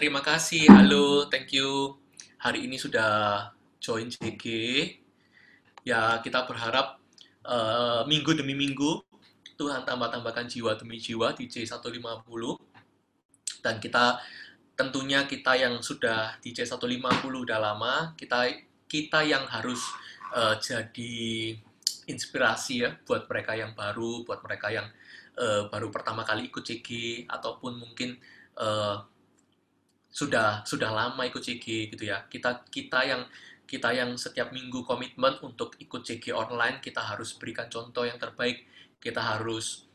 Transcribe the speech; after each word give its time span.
Terima 0.00 0.24
kasih, 0.24 0.64
halo, 0.72 1.28
thank 1.28 1.52
you. 1.52 1.92
Hari 2.40 2.64
ini 2.64 2.80
sudah 2.80 3.52
join 3.84 4.08
JG. 4.08 4.48
Ya, 5.84 6.16
kita 6.24 6.48
berharap 6.48 6.96
eh, 7.44 8.02
minggu 8.08 8.32
demi 8.32 8.56
minggu 8.56 9.04
Tuhan 9.60 9.84
tambah-tambahkan 9.84 10.48
jiwa 10.48 10.72
demi 10.80 10.96
jiwa 10.96 11.36
di 11.36 11.52
C150. 11.52 12.16
Dan 13.60 13.76
kita 13.76 14.16
tentunya 14.72 15.28
kita 15.28 15.60
yang 15.60 15.84
sudah 15.84 16.32
di 16.40 16.56
C150 16.56 17.20
udah 17.28 17.60
lama, 17.60 18.16
kita 18.16 18.56
kita 18.88 19.20
yang 19.20 19.44
harus 19.52 19.84
eh, 20.32 20.56
jadi 20.64 21.12
inspirasi 22.08 22.88
ya 22.88 22.96
buat 23.04 23.28
mereka 23.28 23.52
yang 23.52 23.76
baru, 23.76 24.24
buat 24.24 24.40
mereka 24.48 24.72
yang 24.72 24.88
eh, 25.36 25.68
baru 25.68 25.92
pertama 25.92 26.24
kali 26.24 26.48
ikut 26.48 26.64
CG 26.64 26.88
ataupun 27.28 27.84
mungkin 27.84 28.16
eh, 28.56 28.96
sudah 30.10 30.66
sudah 30.66 30.90
lama 30.90 31.22
ikut 31.26 31.40
CG 31.40 31.90
gitu 31.90 32.04
ya. 32.04 32.26
Kita 32.26 32.66
kita 32.68 33.06
yang 33.06 33.22
kita 33.64 33.94
yang 33.94 34.18
setiap 34.18 34.50
minggu 34.50 34.82
komitmen 34.82 35.38
untuk 35.46 35.78
ikut 35.78 36.02
CG 36.02 36.34
online, 36.34 36.82
kita 36.82 36.98
harus 36.98 37.38
berikan 37.38 37.70
contoh 37.70 38.02
yang 38.02 38.18
terbaik. 38.18 38.66
Kita 38.98 39.22
harus 39.22 39.86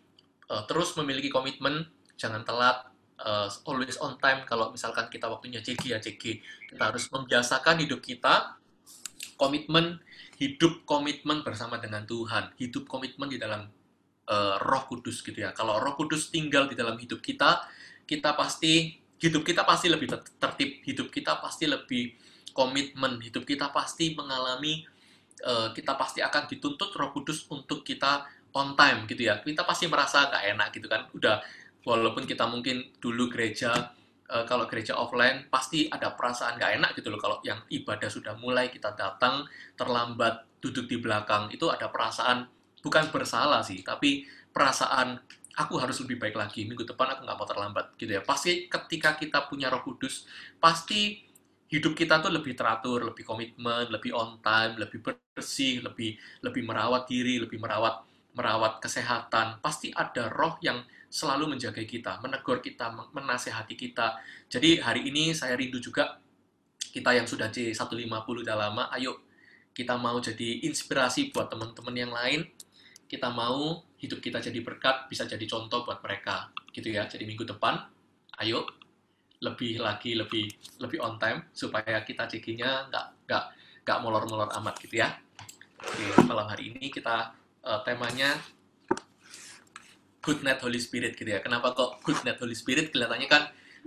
uh, 0.48 0.64
terus 0.66 0.96
memiliki 0.96 1.28
komitmen, 1.28 1.84
jangan 2.16 2.48
telat, 2.48 2.88
uh, 3.20 3.52
always 3.68 4.00
on 4.00 4.16
time. 4.24 4.48
Kalau 4.48 4.72
misalkan 4.72 5.12
kita 5.12 5.28
waktunya 5.28 5.60
CG 5.60 5.92
ya 5.92 6.00
CG. 6.00 6.40
Kita 6.72 6.82
harus 6.92 7.12
membiasakan 7.12 7.84
hidup 7.84 8.00
kita 8.00 8.56
komitmen 9.36 10.00
hidup 10.36 10.84
komitmen 10.84 11.42
bersama 11.48 11.80
dengan 11.80 12.04
Tuhan, 12.04 12.52
hidup 12.60 12.92
komitmen 12.92 13.32
di 13.32 13.40
dalam 13.40 13.68
uh, 14.28 14.56
Roh 14.60 14.84
Kudus 14.88 15.24
gitu 15.24 15.36
ya. 15.36 15.56
Kalau 15.56 15.80
Roh 15.80 15.96
Kudus 15.96 16.28
tinggal 16.28 16.68
di 16.68 16.76
dalam 16.76 17.00
hidup 17.00 17.24
kita, 17.24 17.64
kita 18.04 18.36
pasti 18.36 19.00
hidup 19.20 19.44
kita 19.48 19.64
pasti 19.64 19.88
lebih 19.88 20.12
tertib, 20.40 20.84
hidup 20.84 21.08
kita 21.12 21.40
pasti 21.40 21.66
lebih 21.66 22.16
komitmen, 22.56 23.20
hidup 23.20 23.44
kita 23.44 23.72
pasti 23.72 24.16
mengalami 24.16 24.84
uh, 25.44 25.72
kita 25.76 25.96
pasti 26.00 26.24
akan 26.24 26.48
dituntut 26.48 26.92
Roh 26.96 27.12
Kudus 27.12 27.48
untuk 27.52 27.84
kita 27.84 28.28
on 28.56 28.76
time 28.80 29.04
gitu 29.08 29.28
ya. 29.28 29.40
Kita 29.44 29.68
pasti 29.68 29.92
merasa 29.92 30.28
nggak 30.32 30.44
enak 30.56 30.68
gitu 30.76 30.88
kan. 30.88 31.08
Udah 31.12 31.44
walaupun 31.86 32.26
kita 32.26 32.48
mungkin 32.50 32.96
dulu 32.98 33.30
gereja 33.30 33.94
uh, 34.30 34.44
kalau 34.50 34.66
gereja 34.66 34.98
offline 34.98 35.46
pasti 35.54 35.86
ada 35.88 36.18
perasaan 36.18 36.58
nggak 36.58 36.72
enak 36.82 36.92
gitu 36.98 37.14
loh 37.14 37.22
kalau 37.22 37.38
yang 37.46 37.62
ibadah 37.70 38.10
sudah 38.10 38.34
mulai 38.42 38.74
kita 38.74 38.98
datang 38.98 39.46
terlambat 39.78 40.50
duduk 40.60 40.90
di 40.90 40.98
belakang 40.98 41.54
itu 41.54 41.70
ada 41.70 41.94
perasaan 41.94 42.50
bukan 42.82 43.14
bersalah 43.14 43.62
sih 43.62 43.86
tapi 43.86 44.26
perasaan 44.50 45.22
aku 45.56 45.80
harus 45.80 45.98
lebih 46.04 46.20
baik 46.20 46.36
lagi 46.36 46.68
minggu 46.68 46.84
depan 46.84 47.16
aku 47.16 47.28
nggak 47.28 47.38
mau 47.40 47.48
terlambat 47.48 47.86
gitu 47.96 48.12
ya 48.16 48.22
pasti 48.22 48.68
ketika 48.68 49.16
kita 49.16 49.48
punya 49.48 49.72
Roh 49.72 49.82
Kudus 49.82 50.28
pasti 50.60 51.24
hidup 51.72 51.98
kita 51.98 52.22
tuh 52.22 52.30
lebih 52.30 52.54
teratur 52.54 53.08
lebih 53.08 53.26
komitmen 53.26 53.90
lebih 53.90 54.14
on 54.14 54.40
time 54.44 54.78
lebih 54.78 55.02
bersih 55.02 55.82
lebih 55.82 56.16
lebih 56.46 56.62
merawat 56.62 57.10
diri 57.10 57.42
lebih 57.42 57.58
merawat 57.58 58.06
merawat 58.36 58.84
kesehatan 58.84 59.64
pasti 59.64 59.90
ada 59.96 60.28
roh 60.28 60.60
yang 60.60 60.84
selalu 61.16 61.56
menjaga 61.56 61.80
kita, 61.88 62.20
menegur 62.20 62.60
kita, 62.60 62.92
menasehati 62.92 63.80
kita. 63.80 64.20
Jadi 64.52 64.84
hari 64.84 65.08
ini 65.08 65.32
saya 65.32 65.56
rindu 65.56 65.80
juga 65.80 66.20
kita 66.92 67.16
yang 67.16 67.24
sudah 67.24 67.48
C150 67.48 68.44
udah 68.44 68.56
lama, 68.56 68.92
ayo 68.92 69.24
kita 69.72 69.96
mau 69.96 70.20
jadi 70.20 70.68
inspirasi 70.68 71.32
buat 71.32 71.48
teman-teman 71.48 71.96
yang 71.96 72.12
lain. 72.12 72.52
Kita 73.08 73.32
mau 73.32 73.88
hidup 74.06 74.22
kita 74.22 74.38
jadi 74.38 74.62
berkat, 74.62 75.10
bisa 75.10 75.26
jadi 75.26 75.44
contoh 75.50 75.82
buat 75.82 76.00
mereka. 76.06 76.54
Gitu 76.70 76.94
ya. 76.94 77.10
Jadi 77.10 77.26
minggu 77.26 77.44
depan, 77.44 77.82
ayo 78.40 78.66
lebih 79.44 79.84
lagi 79.84 80.16
lebih 80.16 80.48
lebih 80.80 80.98
on 81.04 81.20
time 81.20 81.52
supaya 81.52 82.02
kita 82.08 82.26
CG-nya 82.30 82.88
nggak 82.88 83.06
nggak 83.28 83.44
nggak 83.84 83.98
molor-molor 84.02 84.50
amat 84.62 84.76
gitu 84.82 85.04
ya. 85.04 85.12
Oke, 85.82 86.06
malam 86.26 86.48
hari 86.50 86.74
ini 86.74 86.90
kita 86.90 87.36
uh, 87.62 87.80
temanya 87.86 88.34
Good 90.26 90.42
Night 90.42 90.58
Holy 90.64 90.82
Spirit 90.82 91.14
gitu 91.14 91.30
ya. 91.30 91.44
Kenapa 91.44 91.78
kok 91.78 92.02
Good 92.02 92.26
Night 92.26 92.42
Holy 92.42 92.58
Spirit? 92.58 92.90
Kelihatannya 92.90 93.30
kan 93.30 93.44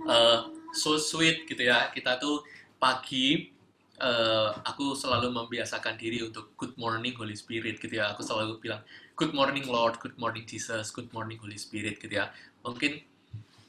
uh, 0.07 0.47
so 0.71 0.95
sweet 0.95 1.43
gitu 1.49 1.67
ya. 1.67 1.91
Kita 1.91 2.15
tuh 2.15 2.45
pagi 2.79 3.51
uh, 3.99 4.55
aku 4.63 4.95
selalu 4.95 5.35
membiasakan 5.35 5.99
diri 5.99 6.23
untuk 6.23 6.55
Good 6.55 6.79
Morning 6.79 7.11
Holy 7.19 7.35
Spirit 7.35 7.83
gitu 7.83 7.99
ya. 7.99 8.15
Aku 8.15 8.23
selalu 8.23 8.63
bilang 8.63 8.79
Good 9.19 9.35
Morning 9.35 9.67
Lord, 9.67 9.99
Good 9.99 10.15
Morning 10.15 10.47
Jesus, 10.47 10.95
Good 10.95 11.11
Morning 11.11 11.35
Holy 11.43 11.59
Spirit 11.59 11.99
gitu 11.99 12.23
ya. 12.23 12.31
Mungkin 12.63 13.03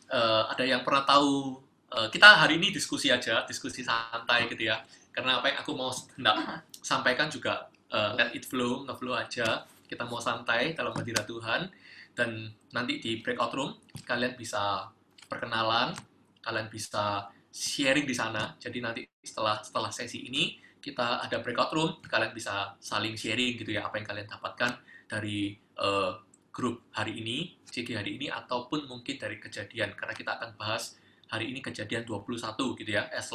uh, 0.07 0.47
ada 0.47 0.63
yang 0.63 0.87
pernah 0.87 1.03
tahu 1.03 1.59
uh, 1.91 2.07
kita 2.07 2.39
hari 2.39 2.63
ini 2.63 2.71
diskusi 2.71 3.11
aja, 3.11 3.43
diskusi 3.51 3.83
santai 3.83 4.47
gitu 4.47 4.71
ya. 4.71 4.79
Karena 5.11 5.43
apa 5.43 5.51
yang 5.51 5.59
aku 5.59 5.75
mau 5.75 5.91
hendak 5.91 6.63
sampaikan 6.79 7.27
juga 7.27 7.67
uh, 7.91 8.15
let 8.15 8.31
it 8.31 8.47
flow, 8.47 8.87
nge-flow 8.87 9.11
aja. 9.11 9.67
Kita 9.91 10.07
mau 10.07 10.23
santai 10.23 10.71
dalam 10.79 10.95
hadirat 10.95 11.27
Tuhan 11.27 11.67
dan 12.15 12.47
nanti 12.71 13.03
di 13.03 13.19
breakout 13.19 13.51
room 13.51 13.75
kalian 14.07 14.39
bisa 14.39 14.87
perkenalan, 15.27 15.99
kalian 16.47 16.71
bisa 16.71 17.27
sharing 17.51 18.07
di 18.07 18.15
sana. 18.15 18.55
Jadi 18.55 18.79
nanti 18.79 19.03
setelah 19.19 19.59
setelah 19.67 19.91
sesi 19.91 20.31
ini 20.31 20.63
kita 20.79 21.27
ada 21.27 21.43
breakout 21.43 21.75
room, 21.75 21.99
kalian 22.07 22.31
bisa 22.31 22.79
saling 22.79 23.19
sharing 23.19 23.59
gitu 23.59 23.75
ya 23.75 23.91
apa 23.91 23.99
yang 23.99 24.07
kalian 24.07 24.31
dapatkan 24.31 24.90
dari 25.11 25.59
uh, 25.83 26.15
grup 26.55 26.87
hari 26.95 27.19
ini, 27.19 27.59
CG 27.67 27.99
hari 27.99 28.15
ini 28.15 28.31
ataupun 28.31 28.87
mungkin 28.87 29.19
dari 29.19 29.43
kejadian 29.43 29.99
karena 29.99 30.15
kita 30.15 30.39
akan 30.39 30.55
bahas 30.55 30.95
hari 31.27 31.51
ini 31.51 31.59
kejadian 31.59 32.07
21 32.07 32.39
gitu 32.79 32.91
ya. 32.95 33.11
As 33.11 33.35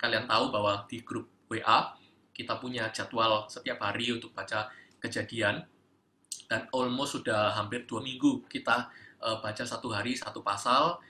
kalian 0.00 0.24
tahu 0.24 0.48
bahwa 0.48 0.88
di 0.88 1.04
grup 1.04 1.28
WA 1.52 1.92
kita 2.32 2.56
punya 2.56 2.88
jadwal 2.94 3.50
setiap 3.50 3.82
hari 3.82 4.14
untuk 4.14 4.30
baca 4.32 4.70
kejadian 5.02 5.66
dan 6.48 6.70
almost 6.72 7.18
sudah 7.18 7.52
hampir 7.52 7.84
dua 7.84 8.00
minggu 8.00 8.46
kita 8.46 8.88
uh, 9.20 9.42
baca 9.42 9.66
satu 9.66 9.90
hari 9.90 10.14
satu 10.14 10.40
pasal 10.40 11.02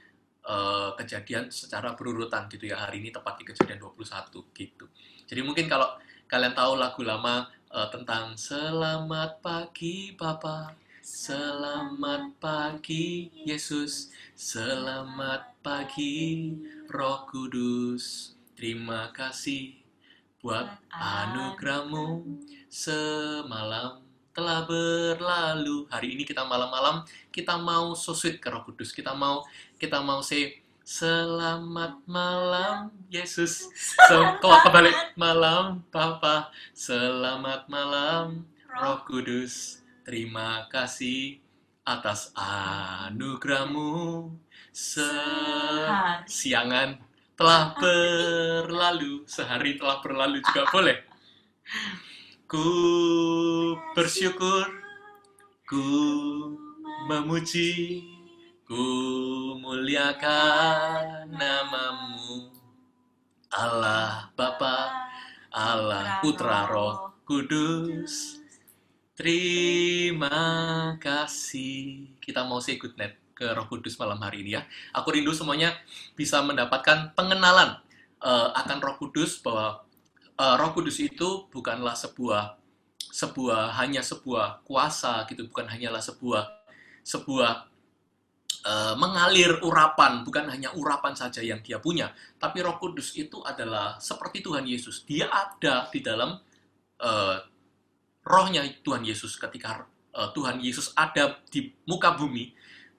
uh, 0.48 0.90
kejadian 0.96 1.52
secara 1.52 1.92
berurutan 1.92 2.48
gitu 2.48 2.72
ya 2.72 2.80
hari 2.80 3.04
ini 3.04 3.12
tepat 3.12 3.40
di 3.40 3.44
kejadian 3.44 3.78
21 3.80 4.32
gitu 4.56 4.88
jadi 5.28 5.40
mungkin 5.44 5.68
kalau 5.68 6.00
kalian 6.28 6.56
tahu 6.56 6.80
lagu 6.80 7.00
lama 7.04 7.48
uh, 7.72 7.88
tentang 7.92 8.36
selamat 8.36 9.44
pagi 9.44 10.16
Papa 10.16 10.72
selamat 11.04 12.36
pagi 12.40 13.28
Yesus 13.44 14.12
selamat 14.32 15.56
pagi 15.60 16.52
Roh 16.88 17.28
Kudus 17.28 18.32
terima 18.56 19.12
kasih 19.12 19.76
buat 20.40 20.68
anugerahmu 20.94 22.24
semalam 22.70 24.00
telah 24.30 24.62
berlalu. 24.70 25.90
Hari 25.90 26.14
ini 26.14 26.22
kita 26.22 26.46
malam-malam 26.46 27.02
kita 27.34 27.58
mau 27.58 27.98
so 27.98 28.14
ke 28.14 28.46
Roh 28.46 28.62
Kudus. 28.62 28.94
Kita 28.94 29.10
mau 29.10 29.42
kita 29.82 29.98
mau 29.98 30.22
say 30.22 30.62
Selamat 30.88 32.00
malam 32.08 32.88
Yesus. 33.12 33.68
So, 34.08 34.24
kalau 34.40 34.56
kebalik 34.64 34.96
malam 35.20 35.84
Papa. 35.92 36.48
Selamat 36.72 37.68
malam 37.68 38.48
Roh 38.72 39.04
Kudus. 39.04 39.84
Terima 40.08 40.64
kasih 40.72 41.44
atas 41.84 42.32
anugerahmu. 42.32 44.32
Siangan 46.24 46.96
telah 47.36 47.76
berlalu. 47.76 49.28
Sehari 49.28 49.76
telah 49.76 50.00
berlalu 50.00 50.40
juga 50.40 50.64
boleh. 50.72 51.04
Ku 52.48 52.64
bersyukur, 53.92 54.64
ku 55.68 55.84
memuji, 57.12 58.08
ku 58.68 58.84
muliakan 59.64 61.32
namamu. 61.32 62.52
Allah 63.48 64.28
Bapa, 64.36 65.08
Allah 65.48 66.20
Putra 66.20 66.68
Roh 66.68 67.16
Kudus. 67.24 68.36
Terima 69.16 70.36
kasih. 71.00 72.12
Kita 72.20 72.44
mau 72.44 72.60
say 72.60 72.76
good 72.76 72.92
night 73.00 73.16
ke 73.32 73.48
Roh 73.56 73.64
Kudus 73.72 73.96
malam 73.96 74.20
hari 74.20 74.44
ini 74.44 74.60
ya. 74.60 74.68
Aku 74.92 75.16
rindu 75.16 75.32
semuanya 75.32 75.72
bisa 76.12 76.44
mendapatkan 76.44 77.16
pengenalan 77.16 77.80
uh, 78.20 78.52
akan 78.52 78.84
Roh 78.84 79.00
Kudus 79.00 79.40
bahwa 79.40 79.80
uh, 80.36 80.54
Roh 80.60 80.76
Kudus 80.76 81.00
itu 81.00 81.48
bukanlah 81.48 81.96
sebuah 81.96 82.60
sebuah 83.00 83.80
hanya 83.80 84.04
sebuah 84.04 84.60
kuasa 84.68 85.24
gitu, 85.24 85.48
bukan 85.48 85.72
hanyalah 85.72 86.04
sebuah 86.04 86.44
sebuah 87.00 87.67
uh, 88.64 88.94
mengalir 88.98 89.60
urapan, 89.62 90.22
bukan 90.26 90.50
hanya 90.50 90.72
urapan 90.74 91.14
saja 91.14 91.44
yang 91.44 91.62
dia 91.62 91.78
punya, 91.78 92.10
tapi 92.40 92.62
Roh 92.64 92.80
Kudus 92.80 93.14
itu 93.14 93.42
adalah 93.44 94.00
seperti 94.02 94.42
Tuhan 94.42 94.64
Yesus. 94.66 95.04
Dia 95.06 95.30
ada 95.30 95.86
di 95.92 96.00
dalam 96.02 96.38
uh, 97.02 97.36
rohnya 98.24 98.64
Tuhan 98.82 99.04
Yesus 99.06 99.38
ketika 99.38 99.86
uh, 100.14 100.30
Tuhan 100.34 100.58
Yesus 100.58 100.92
ada 100.98 101.38
di 101.48 101.70
muka 101.86 102.16
bumi. 102.16 102.52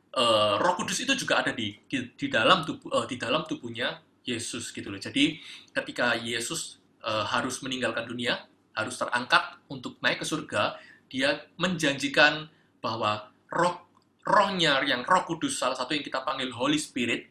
Uh, 0.10 0.58
Roh 0.58 0.74
Kudus 0.80 1.04
itu 1.04 1.14
juga 1.14 1.46
ada 1.46 1.54
di 1.54 1.76
di, 1.86 1.98
di 2.18 2.28
dalam 2.32 2.66
tubuh 2.66 2.90
uh, 2.96 3.06
di 3.06 3.20
dalam 3.20 3.46
tubuhnya 3.46 4.02
Yesus 4.26 4.74
gitu 4.74 4.90
loh. 4.90 5.02
Jadi 5.02 5.38
ketika 5.74 6.18
Yesus 6.18 6.82
uh, 7.06 7.26
harus 7.26 7.62
meninggalkan 7.62 8.10
dunia, 8.10 8.46
harus 8.74 8.98
terangkat 8.98 9.60
untuk 9.70 10.02
naik 10.02 10.22
ke 10.22 10.26
surga, 10.26 10.78
dia 11.10 11.46
menjanjikan 11.58 12.50
bahwa 12.80 13.30
roh 13.50 13.89
rohnya 14.30 14.78
yang 14.86 15.02
roh 15.02 15.26
kudus, 15.26 15.58
salah 15.58 15.74
satu 15.74 15.98
yang 15.98 16.06
kita 16.06 16.22
panggil 16.22 16.54
Holy 16.54 16.78
Spirit, 16.78 17.26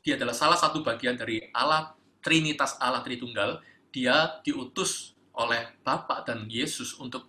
dia 0.00 0.16
adalah 0.16 0.32
salah 0.32 0.56
satu 0.56 0.80
bagian 0.80 1.20
dari 1.20 1.44
Allah, 1.52 1.92
Trinitas 2.24 2.80
Allah 2.80 3.04
Tritunggal, 3.04 3.60
dia 3.92 4.40
diutus 4.40 5.12
oleh 5.36 5.76
Bapa 5.84 6.24
dan 6.24 6.48
Yesus 6.48 6.96
untuk 6.96 7.28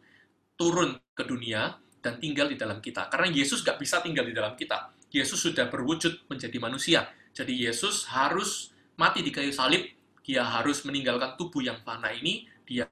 turun 0.56 0.95
ke 1.12 1.27
dunia 1.27 1.75
dan 2.00 2.16
tinggal 2.18 2.48
di 2.48 2.56
dalam 2.56 2.80
kita. 2.80 3.12
Karena 3.12 3.27
Yesus 3.27 3.60
gak 3.62 3.77
bisa 3.77 4.00
tinggal 4.00 4.24
di 4.24 4.31
dalam 4.31 4.56
kita. 4.56 4.95
Yesus 5.12 5.44
sudah 5.44 5.68
berwujud 5.68 6.31
menjadi 6.31 6.57
manusia. 6.57 7.12
Jadi 7.36 7.68
Yesus 7.68 8.07
harus 8.10 8.71
mati 8.95 9.19
di 9.19 9.36
kayu 9.36 9.51
salib, 9.51 9.83
dia 10.24 10.48
harus 10.48 10.88
meninggalkan 10.88 11.36
tubuh 11.36 11.60
yang 11.60 11.83
fana 11.83 12.16
ini, 12.16 12.48
dia 12.63 12.88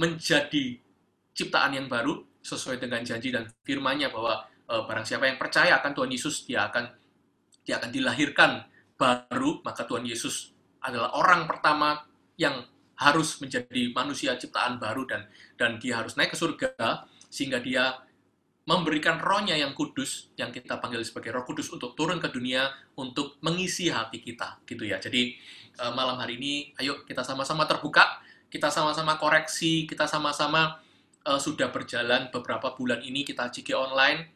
menjadi 0.00 0.80
ciptaan 1.36 1.76
yang 1.76 1.86
baru 1.86 2.24
sesuai 2.40 2.80
dengan 2.80 3.04
janji 3.04 3.28
dan 3.28 3.50
firman-Nya 3.66 4.08
bahwa 4.08 4.47
e, 4.68 4.74
barang 4.84 5.06
siapa 5.08 5.24
yang 5.24 5.40
percaya 5.40 5.80
akan 5.80 5.92
Tuhan 5.96 6.10
Yesus 6.12 6.44
dia 6.44 6.68
akan 6.68 6.84
dia 7.64 7.80
akan 7.80 7.90
dilahirkan 7.90 8.68
baru 9.00 9.64
maka 9.64 9.88
Tuhan 9.88 10.04
Yesus 10.04 10.52
adalah 10.84 11.16
orang 11.16 11.48
pertama 11.48 12.04
yang 12.36 12.62
harus 12.98 13.40
menjadi 13.40 13.90
manusia 13.96 14.36
ciptaan 14.36 14.76
baru 14.76 15.08
dan 15.08 15.26
dan 15.56 15.80
dia 15.80 15.98
harus 15.98 16.14
naik 16.14 16.34
ke 16.34 16.38
surga 16.38 17.08
sehingga 17.32 17.58
dia 17.58 17.98
memberikan 18.68 19.16
rohnya 19.16 19.56
yang 19.56 19.72
kudus, 19.72 20.28
yang 20.36 20.52
kita 20.52 20.76
panggil 20.76 21.00
sebagai 21.00 21.32
roh 21.32 21.48
kudus 21.48 21.72
untuk 21.72 21.96
turun 21.96 22.20
ke 22.20 22.28
dunia, 22.28 22.68
untuk 23.00 23.40
mengisi 23.40 23.88
hati 23.88 24.20
kita, 24.20 24.60
gitu 24.68 24.84
ya. 24.84 25.00
Jadi, 25.00 25.32
uh, 25.80 25.96
malam 25.96 26.20
hari 26.20 26.36
ini, 26.36 26.76
ayo 26.76 27.00
kita 27.08 27.24
sama-sama 27.24 27.64
terbuka, 27.64 28.20
kita 28.52 28.68
sama-sama 28.68 29.16
koreksi, 29.16 29.88
kita 29.88 30.04
sama-sama 30.04 30.84
uh, 31.24 31.40
sudah 31.40 31.72
berjalan 31.72 32.28
beberapa 32.28 32.76
bulan 32.76 33.00
ini, 33.00 33.24
kita 33.24 33.48
CG 33.48 33.72
online. 33.72 34.28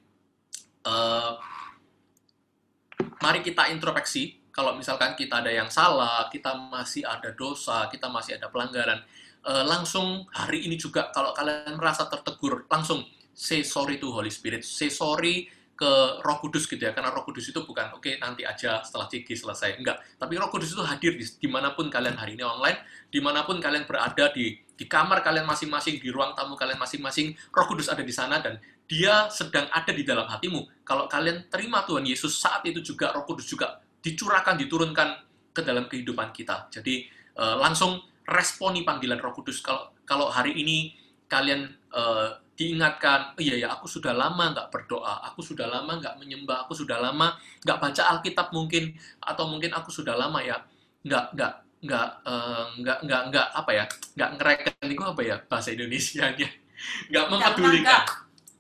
Mari 3.22 3.38
kita 3.46 3.70
introspeksi, 3.70 4.50
kalau 4.50 4.74
misalkan 4.74 5.14
kita 5.14 5.38
ada 5.38 5.50
yang 5.54 5.70
salah, 5.70 6.26
kita 6.26 6.58
masih 6.68 7.06
ada 7.06 7.30
dosa, 7.30 7.86
kita 7.86 8.10
masih 8.10 8.36
ada 8.36 8.50
pelanggaran, 8.50 8.98
uh, 9.46 9.64
langsung 9.64 10.26
hari 10.34 10.66
ini 10.66 10.74
juga 10.74 11.14
kalau 11.14 11.30
kalian 11.30 11.78
merasa 11.78 12.10
tertegur, 12.10 12.66
langsung 12.66 13.06
say 13.30 13.62
sorry 13.62 14.02
to 14.02 14.10
Holy 14.10 14.28
Spirit, 14.28 14.66
say 14.66 14.90
sorry 14.90 15.46
ke 15.72 16.22
Roh 16.22 16.38
Kudus 16.38 16.68
gitu 16.68 16.78
ya, 16.78 16.92
karena 16.92 17.10
Roh 17.10 17.24
Kudus 17.24 17.48
itu 17.48 17.60
bukan 17.64 17.96
oke 17.96 18.04
okay, 18.04 18.20
nanti 18.20 18.44
aja 18.46 18.84
setelah 18.84 19.08
CG 19.08 19.34
selesai, 19.34 19.80
enggak. 19.80 19.98
Tapi 20.20 20.38
Roh 20.38 20.52
Kudus 20.52 20.76
itu 20.76 20.82
hadir 20.84 21.16
di 21.16 21.24
di 21.24 21.48
mana 21.48 21.72
pun 21.72 21.88
kalian 21.88 22.14
hari 22.14 22.38
ini 22.38 22.44
online, 22.44 22.84
di 23.08 23.18
mana 23.18 23.42
pun 23.42 23.58
kalian 23.58 23.88
berada 23.88 24.30
di 24.30 24.56
di 24.76 24.84
kamar 24.86 25.22
kalian 25.22 25.46
masing-masing, 25.46 26.02
di 26.02 26.08
ruang 26.10 26.34
tamu 26.34 26.54
kalian 26.58 26.78
masing-masing, 26.78 27.34
Roh 27.50 27.66
Kudus 27.66 27.88
ada 27.88 28.02
di 28.02 28.14
sana 28.14 28.42
dan 28.42 28.58
dia 28.86 29.30
sedang 29.32 29.70
ada 29.72 29.90
di 29.94 30.04
dalam 30.04 30.28
hatimu. 30.28 30.84
Kalau 30.84 31.08
kalian 31.08 31.48
terima 31.48 31.86
Tuhan 31.88 32.04
Yesus 32.04 32.36
saat 32.36 32.66
itu 32.68 32.82
juga 32.82 33.14
Roh 33.14 33.24
Kudus 33.24 33.48
juga 33.48 33.80
dicurahkan, 34.02 34.58
diturunkan 34.58 35.08
ke 35.54 35.60
dalam 35.62 35.86
kehidupan 35.86 36.34
kita. 36.34 36.68
Jadi 36.72 37.06
uh, 37.38 37.56
langsung 37.60 38.02
responi 38.26 38.82
panggilan 38.82 39.20
Roh 39.22 39.32
Kudus. 39.32 39.62
Kalau 39.62 39.92
kalau 40.02 40.28
hari 40.28 40.58
ini 40.58 40.92
kalian 41.32 41.72
uh, 41.96 42.28
diingatkan, 42.52 43.32
oh, 43.32 43.40
iya 43.40 43.64
ya 43.64 43.68
aku 43.72 43.88
sudah 43.88 44.12
lama 44.12 44.52
nggak 44.52 44.68
berdoa, 44.68 45.24
aku 45.24 45.40
sudah 45.40 45.64
lama 45.64 45.96
nggak 45.96 46.20
menyembah, 46.20 46.68
aku 46.68 46.76
sudah 46.76 47.00
lama 47.00 47.32
nggak 47.64 47.78
baca 47.80 48.02
Alkitab 48.12 48.52
mungkin, 48.52 48.92
atau 49.24 49.48
mungkin 49.48 49.72
aku 49.72 49.88
sudah 49.88 50.12
lama 50.12 50.44
ya 50.44 50.60
nggak 51.08 51.32
nggak 51.32 51.52
nggak 51.82 52.08
uh, 52.28 52.66
nggak 52.78 52.98
nggak 53.08 53.22
nggak 53.32 53.46
apa 53.58 53.70
ya 53.74 53.84
nggak 54.14 54.30
ngereken 54.38 54.86
itu 54.92 55.02
apa 55.02 55.22
ya 55.24 55.36
bahasa 55.48 55.68
Indonesia-nya? 55.72 56.50
Nggak 57.10 57.26
mempedulikan. 57.30 58.02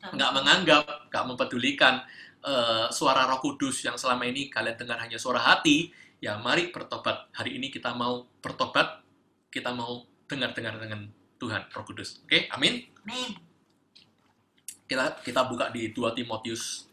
nggak 0.02 0.30
menganggap 0.34 0.84
nggak 1.10 1.24
mempedulikan 1.26 1.94
uh, 2.42 2.86
suara 2.90 3.26
Roh 3.26 3.38
Kudus 3.38 3.86
yang 3.86 3.94
selama 3.94 4.26
ini 4.26 4.46
kalian 4.50 4.74
dengar 4.78 4.98
hanya 4.98 5.18
suara 5.18 5.42
hati 5.42 5.90
ya 6.22 6.38
mari 6.38 6.70
bertobat. 6.70 7.30
Hari 7.34 7.58
ini 7.58 7.70
kita 7.70 7.94
mau 7.94 8.26
bertobat 8.42 9.02
kita 9.50 9.74
mau 9.74 10.06
dengar-dengar 10.26 10.78
dengan 10.78 11.06
Tuhan 11.42 11.66
Roh 11.74 11.82
Kudus 11.82 12.22
oke 12.22 12.30
okay? 12.30 12.46
amin 12.54 12.86
amin 13.02 13.50
kita 14.92 15.24
kita 15.24 15.48
buka 15.48 15.72
di 15.72 15.88
2 15.88 16.12
Timotius 16.12 16.84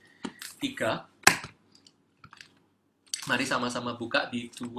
3. 0.63 3.27
Mari 3.27 3.43
sama-sama 3.43 3.99
buka 3.99 4.31
di 4.31 4.47
2 4.55 4.71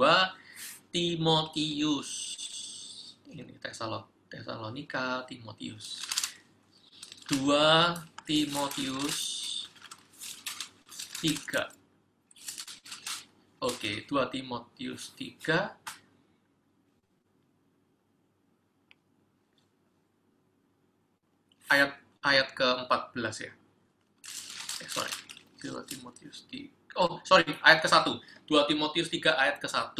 Timotius. 0.89 2.09
Ini 3.29 3.61
Tesalonika, 4.25 5.21
Timotius. 5.29 6.01
2 7.29 8.25
Timotius 8.25 9.17
3. 11.21 13.61
Oke, 13.61 14.09
2 14.09 14.33
Timotius 14.33 15.13
3 15.13 15.77
ayat 21.71 21.91
ayat 22.21 22.47
ke-14 22.53 23.35
ya. 23.47 23.51
Eh, 24.83 24.89
sorry. 24.91 25.13
2 25.61 25.71
Timotius 25.87 26.45
3. 26.49 26.99
Oh, 26.99 27.23
sorry, 27.23 27.47
ayat 27.63 27.79
ke-1. 27.79 28.03
2 28.49 28.69
Timotius 28.69 29.07
3 29.07 29.39
ayat 29.39 29.57
ke-1. 29.63 29.95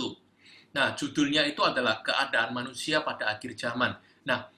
Nah, 0.75 0.93
judulnya 0.95 1.47
itu 1.47 1.63
adalah 1.63 2.03
keadaan 2.03 2.51
manusia 2.51 2.99
pada 3.03 3.31
akhir 3.31 3.55
zaman. 3.55 3.95
Nah, 4.27 4.51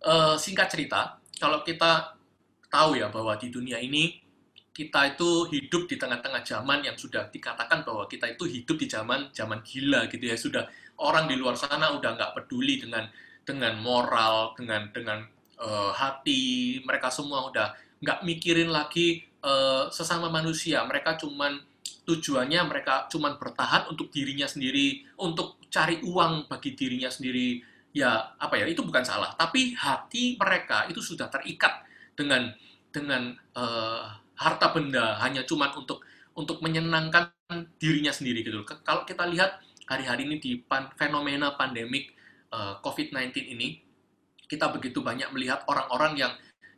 eh, 0.00 0.36
singkat 0.40 0.72
cerita, 0.72 1.20
kalau 1.36 1.60
kita 1.60 2.16
tahu 2.72 2.98
ya 2.98 3.12
bahwa 3.12 3.36
di 3.38 3.52
dunia 3.52 3.78
ini 3.78 4.24
kita 4.74 5.14
itu 5.14 5.46
hidup 5.54 5.86
di 5.86 5.94
tengah-tengah 5.94 6.42
zaman 6.42 6.82
yang 6.82 6.98
sudah 6.98 7.30
dikatakan 7.30 7.86
bahwa 7.86 8.10
kita 8.10 8.26
itu 8.26 8.42
hidup 8.50 8.74
di 8.74 8.90
zaman 8.90 9.30
zaman 9.30 9.62
gila 9.62 10.10
gitu 10.10 10.24
ya 10.26 10.34
sudah 10.34 10.66
orang 10.98 11.30
di 11.30 11.38
luar 11.38 11.54
sana 11.54 11.94
udah 11.94 12.10
nggak 12.18 12.34
peduli 12.34 12.82
dengan 12.82 13.06
dengan 13.46 13.78
moral 13.78 14.50
dengan 14.58 14.90
dengan 14.90 15.22
uh, 15.60 15.92
hati, 15.94 16.80
mereka 16.82 17.10
semua 17.10 17.46
udah 17.50 17.74
nggak 18.00 18.22
mikirin 18.26 18.70
lagi 18.70 19.24
uh, 19.44 19.88
sesama 19.90 20.28
manusia. 20.28 20.82
Mereka 20.84 21.20
cuman 21.20 21.60
tujuannya 22.04 22.60
mereka 22.68 23.08
cuman 23.08 23.40
bertahan 23.40 23.88
untuk 23.88 24.12
dirinya 24.12 24.44
sendiri, 24.44 25.04
untuk 25.20 25.60
cari 25.72 26.00
uang 26.04 26.48
bagi 26.48 26.76
dirinya 26.76 27.08
sendiri. 27.08 27.62
Ya 27.94 28.34
apa 28.42 28.58
ya 28.58 28.66
itu 28.66 28.82
bukan 28.82 29.06
salah, 29.06 29.30
tapi 29.38 29.70
hati 29.78 30.34
mereka 30.34 30.90
itu 30.90 30.98
sudah 30.98 31.30
terikat 31.30 31.86
dengan 32.18 32.50
dengan 32.90 33.38
uh, 33.54 34.18
harta 34.34 34.74
benda 34.74 35.14
hanya 35.22 35.46
cuman 35.46 35.70
untuk 35.78 36.02
untuk 36.34 36.58
menyenangkan 36.58 37.30
dirinya 37.78 38.10
sendiri 38.10 38.42
gitu. 38.42 38.66
Kalau 38.66 39.06
kita 39.06 39.22
lihat 39.30 39.62
hari-hari 39.86 40.26
ini 40.26 40.36
di 40.42 40.58
pan, 40.58 40.90
fenomena 40.98 41.54
pandemik 41.54 42.10
uh, 42.50 42.82
COVID-19 42.82 43.54
ini, 43.54 43.83
kita 44.48 44.70
begitu 44.72 45.00
banyak 45.00 45.30
melihat 45.32 45.64
orang-orang 45.68 46.18
yang 46.18 46.32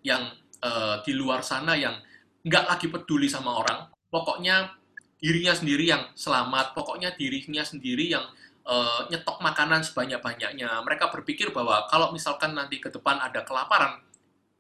yang 0.06 0.22
uh, 0.62 1.02
di 1.02 1.12
luar 1.14 1.42
sana 1.42 1.74
yang 1.74 1.98
nggak 2.46 2.64
lagi 2.70 2.86
peduli 2.86 3.26
sama 3.26 3.58
orang, 3.58 3.90
pokoknya 4.06 4.70
dirinya 5.18 5.50
sendiri 5.50 5.90
yang 5.90 6.02
selamat, 6.14 6.78
pokoknya 6.78 7.18
dirinya 7.18 7.66
sendiri 7.66 8.14
yang 8.14 8.22
uh, 8.62 9.10
nyetok 9.10 9.42
makanan 9.42 9.82
sebanyak-banyaknya. 9.82 10.70
Mereka 10.86 11.10
berpikir 11.10 11.50
bahwa 11.50 11.90
kalau 11.90 12.14
misalkan 12.14 12.54
nanti 12.54 12.78
ke 12.78 12.86
depan 12.86 13.18
ada 13.18 13.42
kelaparan, 13.42 13.98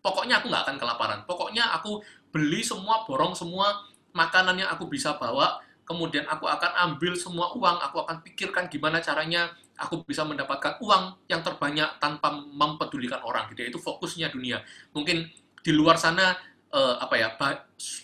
pokoknya 0.02 0.42
aku 0.42 0.50
nggak 0.50 0.64
akan 0.66 0.76
kelaparan. 0.82 1.20
Pokoknya 1.30 1.70
aku 1.78 2.02
beli 2.34 2.66
semua, 2.66 3.06
borong 3.06 3.38
semua 3.38 3.86
makanan 4.16 4.58
yang 4.58 4.70
aku 4.74 4.90
bisa 4.90 5.14
bawa, 5.14 5.62
kemudian 5.86 6.26
aku 6.26 6.50
akan 6.50 6.72
ambil 6.90 7.14
semua 7.14 7.54
uang, 7.54 7.78
aku 7.86 8.02
akan 8.02 8.24
pikirkan 8.26 8.66
gimana 8.66 8.98
caranya 8.98 9.54
aku 9.76 10.02
bisa 10.08 10.24
mendapatkan 10.24 10.80
uang 10.80 11.28
yang 11.28 11.44
terbanyak 11.44 12.00
tanpa 12.00 12.32
mempedulikan 12.32 13.20
orang 13.22 13.52
gitu 13.52 13.64
ya. 13.64 13.68
itu 13.68 13.78
fokusnya 13.80 14.32
dunia. 14.32 14.64
Mungkin 14.96 15.28
di 15.60 15.72
luar 15.72 16.00
sana 16.00 16.32
uh, 16.72 16.96
apa 17.00 17.14
ya 17.20 17.28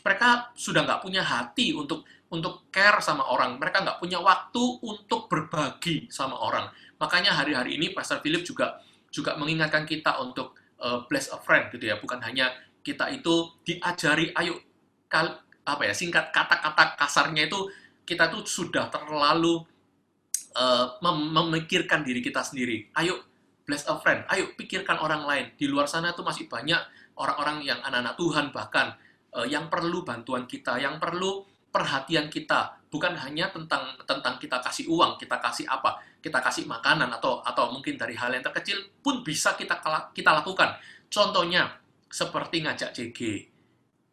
mereka 0.04 0.52
sudah 0.52 0.84
nggak 0.84 1.00
punya 1.00 1.24
hati 1.24 1.72
untuk 1.72 2.04
untuk 2.32 2.68
care 2.72 3.00
sama 3.00 3.28
orang. 3.28 3.56
Mereka 3.56 3.84
nggak 3.84 3.98
punya 4.00 4.20
waktu 4.20 4.62
untuk 4.84 5.28
berbagi 5.28 6.08
sama 6.08 6.36
orang. 6.40 6.68
Makanya 7.00 7.36
hari-hari 7.36 7.76
ini 7.80 7.92
Pastor 7.92 8.20
Philip 8.20 8.44
juga 8.44 8.80
juga 9.12 9.36
mengingatkan 9.36 9.84
kita 9.84 10.20
untuk 10.24 10.56
uh, 10.80 11.04
bless 11.08 11.28
a 11.32 11.38
friend 11.40 11.72
gitu 11.72 11.92
ya. 11.92 12.00
Bukan 12.00 12.20
hanya 12.24 12.52
kita 12.80 13.08
itu 13.12 13.52
diajari 13.62 14.32
ayo 14.36 14.58
kal 15.06 15.44
apa 15.62 15.82
ya 15.86 15.94
singkat 15.94 16.34
kata-kata 16.34 16.98
kasarnya 16.98 17.46
itu 17.46 17.70
kita 18.02 18.26
tuh 18.26 18.42
sudah 18.42 18.90
terlalu 18.90 19.62
uh, 20.56 20.96
mem 21.00 21.32
memikirkan 21.32 22.04
diri 22.04 22.20
kita 22.20 22.44
sendiri. 22.44 22.88
Ayo, 22.96 23.20
bless 23.64 23.88
a 23.88 23.96
friend. 24.00 24.24
Ayo, 24.28 24.52
pikirkan 24.56 25.00
orang 25.00 25.24
lain. 25.24 25.46
Di 25.56 25.66
luar 25.68 25.88
sana 25.88 26.12
tuh 26.12 26.24
masih 26.24 26.48
banyak 26.48 26.80
orang-orang 27.16 27.64
yang 27.64 27.78
anak-anak 27.84 28.14
Tuhan 28.16 28.46
bahkan 28.50 28.96
uh, 29.36 29.46
yang 29.48 29.68
perlu 29.68 30.04
bantuan 30.04 30.44
kita, 30.48 30.80
yang 30.80 30.96
perlu 30.96 31.44
perhatian 31.72 32.28
kita 32.28 32.76
bukan 32.92 33.16
hanya 33.16 33.48
tentang 33.48 33.96
tentang 34.04 34.36
kita 34.36 34.60
kasih 34.60 34.92
uang, 34.92 35.16
kita 35.16 35.40
kasih 35.40 35.64
apa, 35.64 35.96
kita 36.20 36.38
kasih 36.44 36.68
makanan 36.68 37.08
atau 37.08 37.40
atau 37.40 37.72
mungkin 37.72 37.96
dari 37.96 38.12
hal 38.12 38.28
yang 38.36 38.44
terkecil 38.44 38.76
pun 39.00 39.24
bisa 39.24 39.56
kita 39.56 39.80
kita 40.12 40.30
lakukan. 40.36 40.76
Contohnya 41.08 41.72
seperti 42.12 42.60
ngajak 42.60 42.92
CG. 42.92 43.48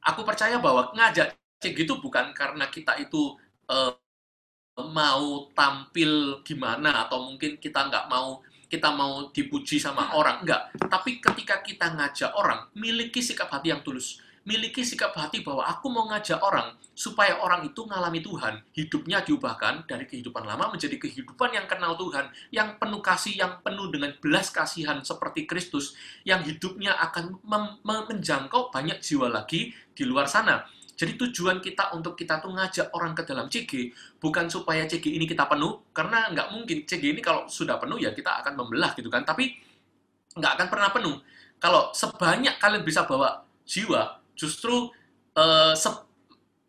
Aku 0.07 0.23
percaya 0.23 0.55
bahwa 0.63 0.95
ngajak 0.95 1.35
CG 1.59 1.83
itu 1.83 1.95
bukan 1.99 2.31
karena 2.31 2.71
kita 2.71 2.95
itu 2.95 3.35
uh, 3.67 3.91
mau 4.77 5.49
tampil 5.51 6.39
gimana 6.45 7.07
atau 7.07 7.27
mungkin 7.27 7.59
kita 7.59 7.89
nggak 7.89 8.05
mau 8.07 8.39
kita 8.69 8.93
mau 8.93 9.33
dipuji 9.33 9.81
sama 9.81 10.13
orang 10.13 10.45
enggak 10.45 10.69
tapi 10.87 11.17
ketika 11.17 11.59
kita 11.65 11.89
ngajak 11.97 12.31
orang 12.37 12.69
miliki 12.77 13.19
sikap 13.19 13.49
hati 13.49 13.73
yang 13.73 13.81
tulus. 13.81 14.21
Miliki 14.47 14.81
sikap 14.81 15.13
hati 15.13 15.43
bahwa 15.45 15.67
aku 15.67 15.91
mau 15.91 16.09
ngajak 16.09 16.41
orang 16.41 16.73
supaya 16.95 17.37
orang 17.43 17.69
itu 17.69 17.85
ngalami 17.85 18.23
Tuhan, 18.23 18.65
hidupnya 18.73 19.21
diubahkan 19.21 19.85
dari 19.85 20.09
kehidupan 20.09 20.41
lama 20.41 20.73
menjadi 20.73 20.95
kehidupan 20.95 21.53
yang 21.53 21.69
kenal 21.69 21.93
Tuhan, 21.99 22.33
yang 22.49 22.79
penuh 22.81 23.03
kasih, 23.03 23.35
yang 23.37 23.61
penuh 23.61 23.91
dengan 23.93 24.15
belas 24.17 24.49
kasihan 24.49 24.99
seperti 25.05 25.45
Kristus, 25.45 25.93
yang 26.23 26.41
hidupnya 26.41 26.97
akan 26.97 27.39
menjangkau 27.83 28.73
banyak 28.73 29.03
jiwa 29.05 29.29
lagi 29.29 29.75
di 29.93 30.03
luar 30.07 30.25
sana. 30.25 30.65
Jadi 30.99 31.15
tujuan 31.15 31.63
kita 31.63 31.95
untuk 31.95 32.19
kita 32.19 32.43
tuh 32.43 32.51
ngajak 32.51 32.91
orang 32.91 33.15
ke 33.15 33.23
dalam 33.23 33.47
CG, 33.47 33.95
bukan 34.19 34.51
supaya 34.51 34.83
CG 34.83 35.07
ini 35.07 35.23
kita 35.23 35.47
penuh, 35.47 35.87
karena 35.95 36.27
nggak 36.27 36.51
mungkin 36.51 36.83
CG 36.83 37.15
ini 37.15 37.23
kalau 37.23 37.47
sudah 37.47 37.79
penuh 37.79 37.95
ya 38.03 38.11
kita 38.11 38.43
akan 38.43 38.59
membelah 38.59 38.91
gitu 38.99 39.07
kan, 39.07 39.23
tapi 39.23 39.55
nggak 40.35 40.51
akan 40.59 40.67
pernah 40.67 40.91
penuh. 40.91 41.15
Kalau 41.55 41.95
sebanyak 41.95 42.59
kalian 42.59 42.83
bisa 42.83 43.07
bawa 43.07 43.47
jiwa, 43.63 44.19
justru 44.35 44.91
uh, 45.39 45.71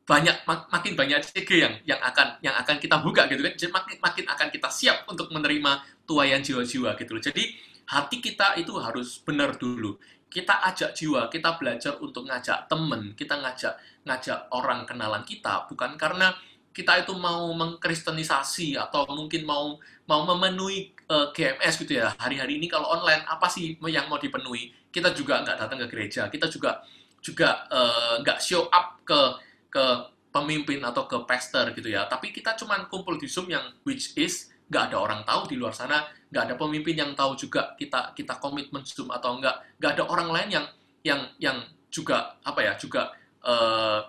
banyak 0.06 0.46
mak 0.46 0.70
makin 0.70 0.94
banyak 0.94 1.26
CG 1.26 1.50
yang 1.50 1.74
yang 1.82 1.98
akan 1.98 2.38
yang 2.38 2.54
akan 2.54 2.78
kita 2.78 3.02
buka 3.02 3.26
gitu 3.26 3.42
kan. 3.42 3.54
Jadi 3.58 3.70
makin 3.74 3.96
makin 3.98 4.24
akan 4.30 4.48
kita 4.54 4.68
siap 4.70 5.10
untuk 5.10 5.26
menerima 5.34 5.82
tuayan 6.06 6.38
jiwa-jiwa 6.38 6.94
gitu 6.98 7.18
loh. 7.18 7.22
Jadi 7.22 7.58
hati 7.90 8.22
kita 8.22 8.54
itu 8.62 8.74
harus 8.78 9.18
benar 9.22 9.58
dulu 9.58 9.98
kita 10.30 10.62
ajak 10.70 10.94
jiwa 10.94 11.26
kita 11.26 11.58
belajar 11.58 11.98
untuk 11.98 12.24
ngajak 12.30 12.70
temen 12.70 13.12
kita 13.18 13.34
ngajak 13.36 13.74
ngajak 14.06 14.46
orang 14.54 14.86
kenalan 14.86 15.26
kita 15.26 15.66
bukan 15.66 15.98
karena 15.98 16.30
kita 16.70 17.02
itu 17.02 17.12
mau 17.18 17.50
mengkristenisasi 17.50 18.78
atau 18.78 19.02
mungkin 19.10 19.42
mau 19.42 19.74
mau 20.06 20.22
memenuhi 20.22 20.94
uh, 21.10 21.34
eh, 21.34 21.58
GMS 21.58 21.82
gitu 21.82 21.98
ya 21.98 22.14
hari-hari 22.14 22.62
ini 22.62 22.70
kalau 22.70 22.86
online 22.94 23.26
apa 23.26 23.50
sih 23.50 23.74
yang 23.90 24.06
mau 24.06 24.22
dipenuhi 24.22 24.70
kita 24.94 25.10
juga 25.10 25.42
nggak 25.42 25.58
datang 25.66 25.82
ke 25.82 25.86
gereja 25.90 26.30
kita 26.30 26.46
juga 26.46 26.78
juga 27.20 27.66
eh, 27.68 28.14
nggak 28.22 28.38
uh, 28.38 28.42
show 28.42 28.70
up 28.70 29.02
ke 29.02 29.20
ke 29.68 29.84
pemimpin 30.30 30.78
atau 30.82 31.04
ke 31.10 31.18
pastor 31.26 31.74
gitu 31.74 31.90
ya. 31.90 32.06
Tapi 32.06 32.30
kita 32.30 32.54
cuma 32.58 32.78
kumpul 32.86 33.18
di 33.18 33.26
Zoom 33.26 33.50
yang 33.50 33.74
which 33.82 34.14
is 34.14 34.50
nggak 34.70 34.82
ada 34.90 34.96
orang 35.02 35.20
tahu 35.26 35.50
di 35.50 35.58
luar 35.58 35.74
sana, 35.74 36.06
nggak 36.30 36.42
ada 36.46 36.54
pemimpin 36.54 36.94
yang 36.94 37.12
tahu 37.18 37.34
juga 37.34 37.74
kita 37.74 38.14
kita 38.14 38.38
komitmen 38.38 38.86
Zoom 38.86 39.10
atau 39.10 39.36
nggak, 39.42 39.82
nggak 39.82 39.92
ada 39.98 40.04
orang 40.06 40.30
lain 40.30 40.48
yang 40.54 40.66
yang 41.02 41.20
yang 41.42 41.58
juga 41.90 42.38
apa 42.46 42.62
ya 42.62 42.78
juga 42.78 43.10
uh, 43.42 44.00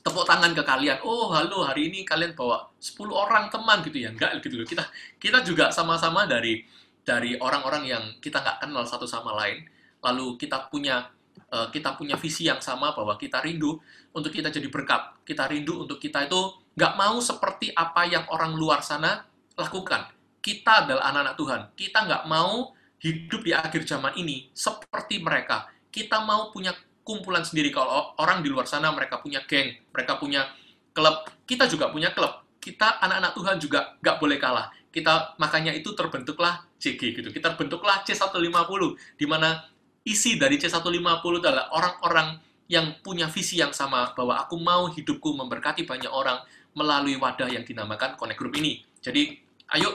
tepuk 0.00 0.24
tangan 0.24 0.54
ke 0.54 0.62
kalian. 0.62 1.02
Oh, 1.02 1.28
halo, 1.34 1.66
hari 1.66 1.90
ini 1.90 2.06
kalian 2.06 2.32
bawa 2.38 2.70
10 2.78 3.10
orang 3.10 3.50
teman 3.50 3.82
gitu 3.82 3.98
ya. 4.00 4.14
Enggak 4.14 4.38
gitu 4.38 4.62
loh. 4.62 4.66
Kita 4.66 4.86
kita 5.18 5.42
juga 5.42 5.74
sama-sama 5.74 6.30
dari 6.30 6.62
dari 7.02 7.34
orang-orang 7.36 7.84
yang 7.84 8.04
kita 8.22 8.38
nggak 8.38 8.62
kenal 8.62 8.86
satu 8.86 9.04
sama 9.04 9.34
lain. 9.34 9.66
Lalu 10.00 10.38
kita 10.38 10.70
punya 10.70 11.10
uh, 11.50 11.68
kita 11.74 11.98
punya 11.98 12.14
visi 12.14 12.46
yang 12.46 12.62
sama 12.62 12.94
bahwa 12.94 13.18
kita 13.18 13.42
rindu 13.42 13.76
untuk 14.14 14.30
kita 14.30 14.48
jadi 14.48 14.70
berkat. 14.70 15.26
Kita 15.26 15.50
rindu 15.50 15.82
untuk 15.84 15.98
kita 15.98 16.24
itu 16.24 16.54
nggak 16.78 16.94
mau 16.94 17.18
seperti 17.18 17.74
apa 17.74 18.06
yang 18.06 18.24
orang 18.30 18.54
luar 18.54 18.86
sana 18.86 19.26
lakukan. 19.56 20.12
Kita 20.44 20.86
adalah 20.86 21.10
anak-anak 21.10 21.34
Tuhan. 21.34 21.60
Kita 21.74 21.98
nggak 22.06 22.24
mau 22.30 22.76
hidup 23.02 23.40
di 23.42 23.52
akhir 23.56 23.82
zaman 23.88 24.14
ini 24.14 24.52
seperti 24.54 25.18
mereka. 25.18 25.66
Kita 25.90 26.22
mau 26.22 26.52
punya 26.54 26.76
kumpulan 27.02 27.42
sendiri. 27.42 27.72
Kalau 27.72 28.14
orang 28.20 28.44
di 28.44 28.52
luar 28.52 28.68
sana 28.68 28.92
mereka 28.92 29.18
punya 29.18 29.42
geng, 29.48 29.74
mereka 29.90 30.20
punya 30.20 30.46
klub. 30.94 31.26
Kita 31.48 31.66
juga 31.66 31.90
punya 31.90 32.12
klub. 32.14 32.46
Kita 32.62 33.02
anak-anak 33.02 33.32
Tuhan 33.34 33.56
juga 33.58 33.80
nggak 33.98 34.16
boleh 34.22 34.38
kalah. 34.38 34.70
Kita 34.92 35.36
makanya 35.36 35.74
itu 35.74 35.92
terbentuklah 35.92 36.64
CG 36.78 37.00
gitu. 37.16 37.28
Kita 37.32 37.52
terbentuklah 37.56 38.06
C150 38.06 38.82
di 39.18 39.26
mana 39.26 39.66
isi 40.06 40.38
dari 40.38 40.56
C150 40.56 41.42
adalah 41.42 41.68
orang-orang 41.74 42.38
yang 42.66 42.98
punya 43.02 43.30
visi 43.30 43.62
yang 43.62 43.70
sama 43.70 44.10
bahwa 44.14 44.42
aku 44.42 44.58
mau 44.58 44.90
hidupku 44.90 45.34
memberkati 45.38 45.86
banyak 45.86 46.10
orang 46.10 46.42
melalui 46.74 47.14
wadah 47.16 47.46
yang 47.46 47.62
dinamakan 47.62 48.18
Connect 48.18 48.38
Group 48.38 48.58
ini. 48.58 48.82
Jadi, 48.98 49.45
ayo 49.74 49.90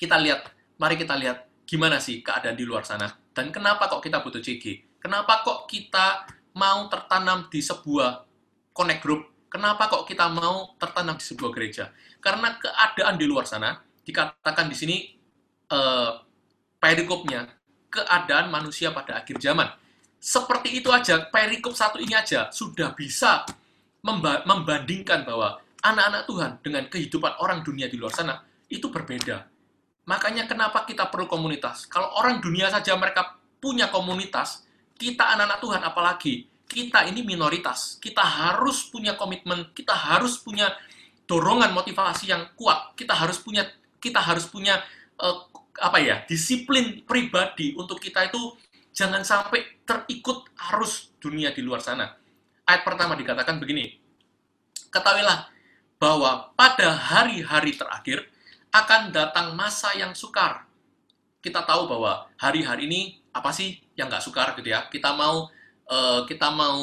kita 0.00 0.16
lihat, 0.16 0.48
mari 0.80 0.96
kita 0.96 1.16
lihat 1.18 1.44
gimana 1.68 2.00
sih 2.00 2.24
keadaan 2.24 2.56
di 2.56 2.64
luar 2.64 2.88
sana 2.88 3.20
dan 3.30 3.54
kenapa 3.54 3.86
kok 3.86 4.02
kita 4.02 4.20
butuh 4.20 4.42
CG? 4.42 4.98
Kenapa 5.00 5.40
kok 5.46 5.64
kita 5.70 6.28
mau 6.58 6.90
tertanam 6.92 7.48
di 7.48 7.60
sebuah 7.62 8.26
Connect 8.74 9.00
Group? 9.00 9.22
Kenapa 9.48 9.88
kok 9.88 10.04
kita 10.06 10.28
mau 10.28 10.76
tertanam 10.76 11.16
di 11.16 11.24
sebuah 11.24 11.50
gereja? 11.54 11.90
Karena 12.20 12.54
keadaan 12.58 13.16
di 13.16 13.26
luar 13.26 13.48
sana 13.48 13.80
dikatakan 14.04 14.66
di 14.68 14.76
sini 14.76 14.96
eh, 15.70 16.12
perikopnya 16.76 17.48
keadaan 17.90 18.52
manusia 18.52 18.94
pada 18.94 19.22
akhir 19.22 19.40
zaman. 19.42 19.68
Seperti 20.20 20.84
itu 20.84 20.92
aja, 20.92 21.32
perikop 21.32 21.72
satu 21.72 21.96
ini 21.96 22.12
aja 22.12 22.52
sudah 22.52 22.92
bisa 22.92 23.48
membandingkan 24.44 25.24
bahwa 25.24 25.64
anak-anak 25.80 26.22
Tuhan 26.28 26.50
dengan 26.60 26.84
kehidupan 26.92 27.40
orang 27.40 27.64
dunia 27.64 27.88
di 27.88 27.96
luar 27.96 28.12
sana 28.12 28.36
itu 28.70 28.86
berbeda. 28.88 29.50
Makanya 30.06 30.46
kenapa 30.46 30.86
kita 30.86 31.10
perlu 31.10 31.26
komunitas? 31.26 31.84
Kalau 31.90 32.14
orang 32.16 32.38
dunia 32.38 32.70
saja 32.70 32.94
mereka 32.96 33.36
punya 33.60 33.90
komunitas, 33.90 34.64
kita 34.96 35.36
anak-anak 35.36 35.58
Tuhan 35.60 35.82
apalagi 35.82 36.34
kita 36.70 37.10
ini 37.10 37.26
minoritas. 37.26 37.98
Kita 37.98 38.22
harus 38.22 38.86
punya 38.86 39.18
komitmen, 39.18 39.74
kita 39.74 39.92
harus 39.92 40.38
punya 40.38 40.70
dorongan 41.26 41.74
motivasi 41.74 42.30
yang 42.30 42.46
kuat. 42.54 42.94
Kita 42.94 43.12
harus 43.12 43.42
punya 43.42 43.66
kita 43.98 44.22
harus 44.22 44.46
punya 44.46 44.78
uh, 45.18 45.50
apa 45.82 45.98
ya 45.98 46.22
disiplin 46.30 47.02
pribadi 47.04 47.74
untuk 47.74 47.98
kita 47.98 48.30
itu 48.30 48.54
jangan 48.94 49.26
sampai 49.26 49.82
terikut 49.82 50.46
arus 50.72 51.10
dunia 51.18 51.50
di 51.50 51.60
luar 51.60 51.82
sana. 51.82 52.14
Ayat 52.64 52.86
pertama 52.86 53.18
dikatakan 53.18 53.58
begini, 53.58 53.98
ketahuilah 54.94 55.50
bahwa 55.98 56.54
pada 56.54 56.94
hari-hari 56.94 57.74
terakhir 57.74 58.29
akan 58.70 59.10
datang 59.10 59.54
masa 59.58 59.94
yang 59.98 60.14
sukar. 60.14 60.66
Kita 61.40 61.64
tahu 61.64 61.90
bahwa 61.90 62.28
hari-hari 62.36 62.86
ini 62.86 63.00
apa 63.34 63.50
sih 63.50 63.78
yang 63.94 64.10
nggak 64.10 64.22
sukar 64.22 64.54
gitu 64.58 64.70
ya? 64.70 64.86
Kita 64.90 65.14
mau 65.14 65.50
uh, 65.90 66.20
kita 66.26 66.48
mau 66.52 66.78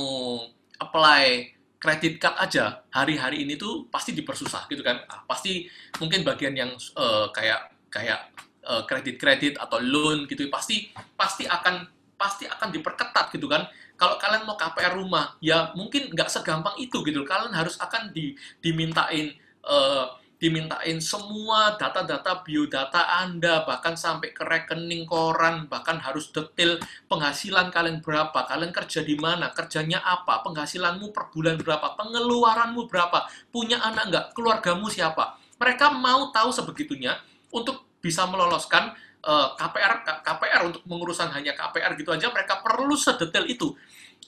apply 0.78 1.56
kredit 1.78 2.18
card 2.18 2.38
aja 2.42 2.82
hari-hari 2.90 3.46
ini 3.46 3.54
tuh 3.54 3.86
pasti 3.88 4.12
dipersusah 4.14 4.66
gitu 4.68 4.82
kan? 4.82 5.04
Ah, 5.08 5.22
pasti 5.30 5.70
mungkin 6.02 6.26
bagian 6.26 6.58
yang 6.58 6.74
uh, 6.98 7.30
kayak 7.30 7.70
kayak 7.88 8.34
Eh, 8.68 8.84
kredit-kredit 8.84 9.56
uh, 9.56 9.64
atau 9.64 9.80
loan 9.80 10.28
gitu 10.28 10.44
pasti 10.52 10.92
pasti 11.16 11.48
akan 11.48 11.88
pasti 12.20 12.44
akan 12.44 12.68
diperketat 12.76 13.32
gitu 13.32 13.48
kan 13.48 13.64
kalau 13.96 14.20
kalian 14.20 14.44
mau 14.44 14.60
KPR 14.60 14.92
rumah 14.92 15.40
ya 15.40 15.72
mungkin 15.72 16.12
nggak 16.12 16.28
segampang 16.28 16.76
itu 16.76 17.00
gitu 17.08 17.24
kalian 17.24 17.56
harus 17.56 17.80
akan 17.80 18.12
di, 18.12 18.36
dimintain 18.60 19.32
uh, 19.64 20.17
dimintain 20.38 21.02
semua 21.02 21.74
data-data 21.82 22.46
biodata 22.46 23.26
Anda 23.26 23.66
bahkan 23.66 23.98
sampai 23.98 24.38
ke 24.38 24.46
rekening 24.46 25.10
koran 25.10 25.66
bahkan 25.66 25.98
harus 25.98 26.30
detail 26.30 26.78
penghasilan 27.10 27.74
kalian 27.74 28.06
berapa 28.06 28.46
kalian 28.46 28.70
kerja 28.70 29.02
di 29.02 29.18
mana 29.18 29.50
kerjanya 29.50 29.98
apa 30.06 30.46
penghasilanmu 30.46 31.10
per 31.10 31.34
bulan 31.34 31.58
berapa 31.58 31.98
pengeluaranmu 31.98 32.86
berapa 32.86 33.26
punya 33.50 33.82
anak 33.82 34.14
nggak 34.14 34.26
keluargamu 34.38 34.86
siapa. 34.94 35.42
Mereka 35.58 35.90
mau 35.98 36.30
tahu 36.30 36.54
sebegitunya 36.54 37.18
untuk 37.50 37.98
bisa 37.98 38.30
meloloskan 38.30 38.94
eh, 39.26 39.48
KPR 39.58 40.22
KPR 40.22 40.62
untuk 40.70 40.86
mengurusan 40.86 41.34
hanya 41.34 41.58
KPR 41.58 41.98
gitu 41.98 42.14
aja 42.14 42.30
mereka 42.30 42.62
perlu 42.62 42.94
sedetail 42.94 43.50
itu. 43.50 43.74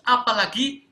Apalagi 0.02 0.90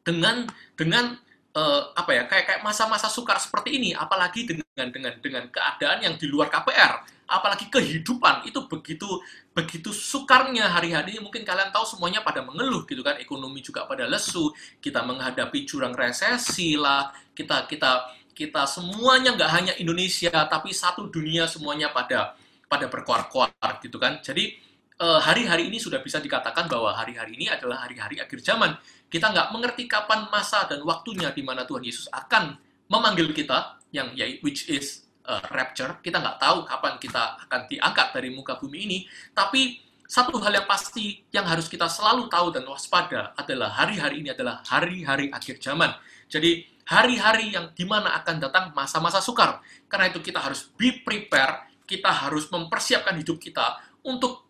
dengan 0.00 0.48
dengan 0.72 1.18
uh, 1.56 1.80
apa 1.96 2.10
ya 2.12 2.22
kayak 2.28 2.44
kayak 2.44 2.60
masa-masa 2.60 3.08
sukar 3.08 3.40
seperti 3.40 3.80
ini 3.80 3.90
apalagi 3.96 4.44
dengan 4.44 4.92
dengan 4.92 5.12
dengan 5.24 5.44
keadaan 5.48 6.04
yang 6.04 6.14
di 6.20 6.28
luar 6.28 6.52
KPR 6.52 7.16
apalagi 7.26 7.66
kehidupan 7.72 8.46
itu 8.46 8.60
begitu 8.70 9.08
begitu 9.50 9.90
sukarnya 9.90 10.70
hari-hari 10.70 11.18
mungkin 11.18 11.42
kalian 11.42 11.74
tahu 11.74 11.82
semuanya 11.82 12.22
pada 12.22 12.44
mengeluh 12.44 12.86
gitu 12.86 13.02
kan 13.02 13.18
ekonomi 13.18 13.64
juga 13.64 13.88
pada 13.88 14.06
lesu 14.06 14.54
kita 14.78 15.02
menghadapi 15.02 15.66
jurang 15.66 15.96
resesi 15.96 16.78
lah 16.78 17.10
kita 17.34 17.66
kita 17.66 18.14
kita 18.36 18.68
semuanya 18.68 19.32
nggak 19.32 19.50
hanya 19.50 19.72
Indonesia 19.80 20.30
tapi 20.44 20.76
satu 20.76 21.08
dunia 21.08 21.48
semuanya 21.48 21.88
pada 21.88 22.36
pada 22.68 22.86
berkuar-kuar 22.92 23.50
gitu 23.80 23.96
kan. 23.96 24.20
Jadi 24.20 24.52
eh, 25.00 25.20
hari-hari 25.24 25.72
ini 25.72 25.80
sudah 25.80 26.04
bisa 26.04 26.20
dikatakan 26.20 26.68
bahwa 26.68 26.92
hari-hari 26.92 27.40
ini 27.40 27.48
adalah 27.48 27.88
hari-hari 27.88 28.20
akhir 28.20 28.44
zaman 28.44 28.76
kita 29.06 29.30
nggak 29.30 29.48
mengerti 29.54 29.86
kapan 29.86 30.26
masa 30.28 30.66
dan 30.66 30.82
waktunya 30.82 31.30
di 31.30 31.42
mana 31.46 31.62
Tuhan 31.62 31.82
Yesus 31.82 32.10
akan 32.10 32.58
memanggil 32.90 33.30
kita, 33.34 33.78
yang 33.94 34.12
ya, 34.14 34.26
which 34.42 34.66
is 34.70 35.06
uh, 35.26 35.42
rapture. 35.54 35.98
Kita 36.02 36.18
nggak 36.18 36.38
tahu 36.38 36.66
kapan 36.66 36.94
kita 36.98 37.22
akan 37.46 37.60
diangkat 37.70 38.08
dari 38.14 38.28
muka 38.34 38.58
bumi 38.58 38.78
ini, 38.86 38.98
tapi 39.34 39.78
satu 40.06 40.38
hal 40.38 40.54
yang 40.54 40.68
pasti 40.70 41.26
yang 41.34 41.46
harus 41.46 41.66
kita 41.66 41.90
selalu 41.90 42.30
tahu 42.30 42.54
dan 42.54 42.62
waspada 42.66 43.34
adalah 43.34 43.74
hari-hari 43.74 44.22
ini 44.22 44.30
adalah 44.30 44.62
hari-hari 44.62 45.34
akhir 45.34 45.58
zaman. 45.58 45.90
Jadi 46.30 46.62
hari-hari 46.86 47.54
yang 47.58 47.74
di 47.74 47.82
mana 47.82 48.14
akan 48.22 48.38
datang 48.38 48.64
masa-masa 48.70 49.18
sukar. 49.18 49.58
Karena 49.90 50.06
itu 50.10 50.22
kita 50.22 50.38
harus 50.38 50.70
be 50.78 51.02
prepare, 51.02 51.66
kita 51.82 52.10
harus 52.10 52.46
mempersiapkan 52.50 53.18
hidup 53.18 53.42
kita 53.42 53.82
untuk 54.06 54.46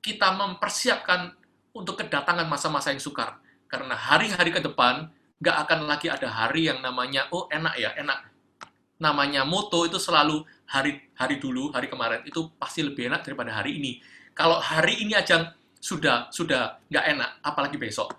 kita 0.00 0.32
mempersiapkan 0.36 1.36
untuk 1.76 2.00
kedatangan 2.00 2.48
masa-masa 2.48 2.92
yang 2.92 3.00
sukar. 3.00 3.43
Karena 3.74 3.98
hari-hari 3.98 4.54
ke 4.54 4.62
depan 4.62 5.10
nggak 5.42 5.56
akan 5.66 5.90
lagi 5.90 6.06
ada 6.06 6.30
hari 6.30 6.70
yang 6.70 6.78
namanya 6.78 7.26
oh 7.34 7.50
enak 7.50 7.74
ya 7.74 7.90
enak. 7.98 8.30
Namanya 9.02 9.42
moto 9.42 9.82
itu 9.82 9.98
selalu 9.98 10.46
hari 10.70 11.10
hari 11.18 11.42
dulu 11.42 11.74
hari 11.74 11.90
kemarin 11.90 12.22
itu 12.22 12.54
pasti 12.54 12.86
lebih 12.86 13.10
enak 13.10 13.26
daripada 13.26 13.50
hari 13.50 13.82
ini 13.82 13.98
kalau 14.34 14.58
hari 14.58 14.98
ini 14.98 15.14
aja 15.14 15.54
sudah 15.78 16.26
sudah 16.34 16.82
nggak 16.90 17.06
enak, 17.14 17.30
apalagi 17.46 17.78
besok. 17.78 18.18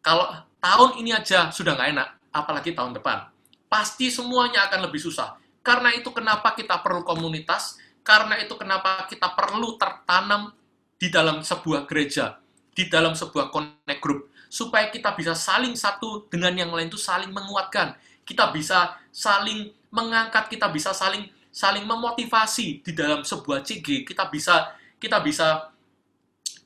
Kalau 0.00 0.24
tahun 0.56 1.04
ini 1.04 1.12
aja 1.12 1.52
sudah 1.52 1.76
nggak 1.76 1.90
enak, 1.92 2.08
apalagi 2.32 2.72
tahun 2.72 2.96
depan. 2.96 3.28
Pasti 3.68 4.08
semuanya 4.08 4.66
akan 4.72 4.88
lebih 4.88 4.98
susah. 5.04 5.36
Karena 5.60 5.92
itu 5.92 6.08
kenapa 6.16 6.56
kita 6.56 6.80
perlu 6.80 7.04
komunitas, 7.04 7.76
karena 8.00 8.40
itu 8.40 8.56
kenapa 8.56 9.04
kita 9.04 9.36
perlu 9.36 9.76
tertanam 9.76 10.56
di 10.96 11.12
dalam 11.12 11.44
sebuah 11.44 11.84
gereja, 11.84 12.40
di 12.72 12.88
dalam 12.88 13.12
sebuah 13.12 13.52
connect 13.52 14.00
group, 14.00 14.29
supaya 14.50 14.90
kita 14.90 15.14
bisa 15.14 15.32
saling 15.38 15.78
satu 15.78 16.26
dengan 16.26 16.50
yang 16.58 16.74
lain 16.74 16.90
itu 16.90 16.98
saling 16.98 17.30
menguatkan. 17.30 17.94
Kita 18.26 18.50
bisa 18.50 18.98
saling 19.14 19.70
mengangkat, 19.94 20.50
kita 20.50 20.66
bisa 20.74 20.90
saling 20.90 21.30
saling 21.54 21.86
memotivasi 21.86 22.82
di 22.82 22.92
dalam 22.94 23.22
sebuah 23.22 23.62
CG, 23.62 24.02
kita 24.02 24.26
bisa 24.26 24.74
kita 24.98 25.22
bisa 25.22 25.70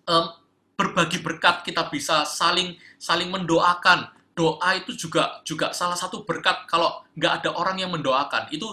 um, 0.08 0.32
berbagi 0.80 1.20
berkat, 1.20 1.60
kita 1.60 1.92
bisa 1.92 2.24
saling 2.24 2.74
saling 2.96 3.28
mendoakan. 3.28 4.08
Doa 4.34 4.74
itu 4.74 4.96
juga 4.98 5.44
juga 5.46 5.70
salah 5.70 5.94
satu 5.94 6.24
berkat. 6.26 6.66
Kalau 6.66 7.04
nggak 7.14 7.44
ada 7.44 7.50
orang 7.54 7.78
yang 7.78 7.92
mendoakan, 7.92 8.50
itu 8.50 8.66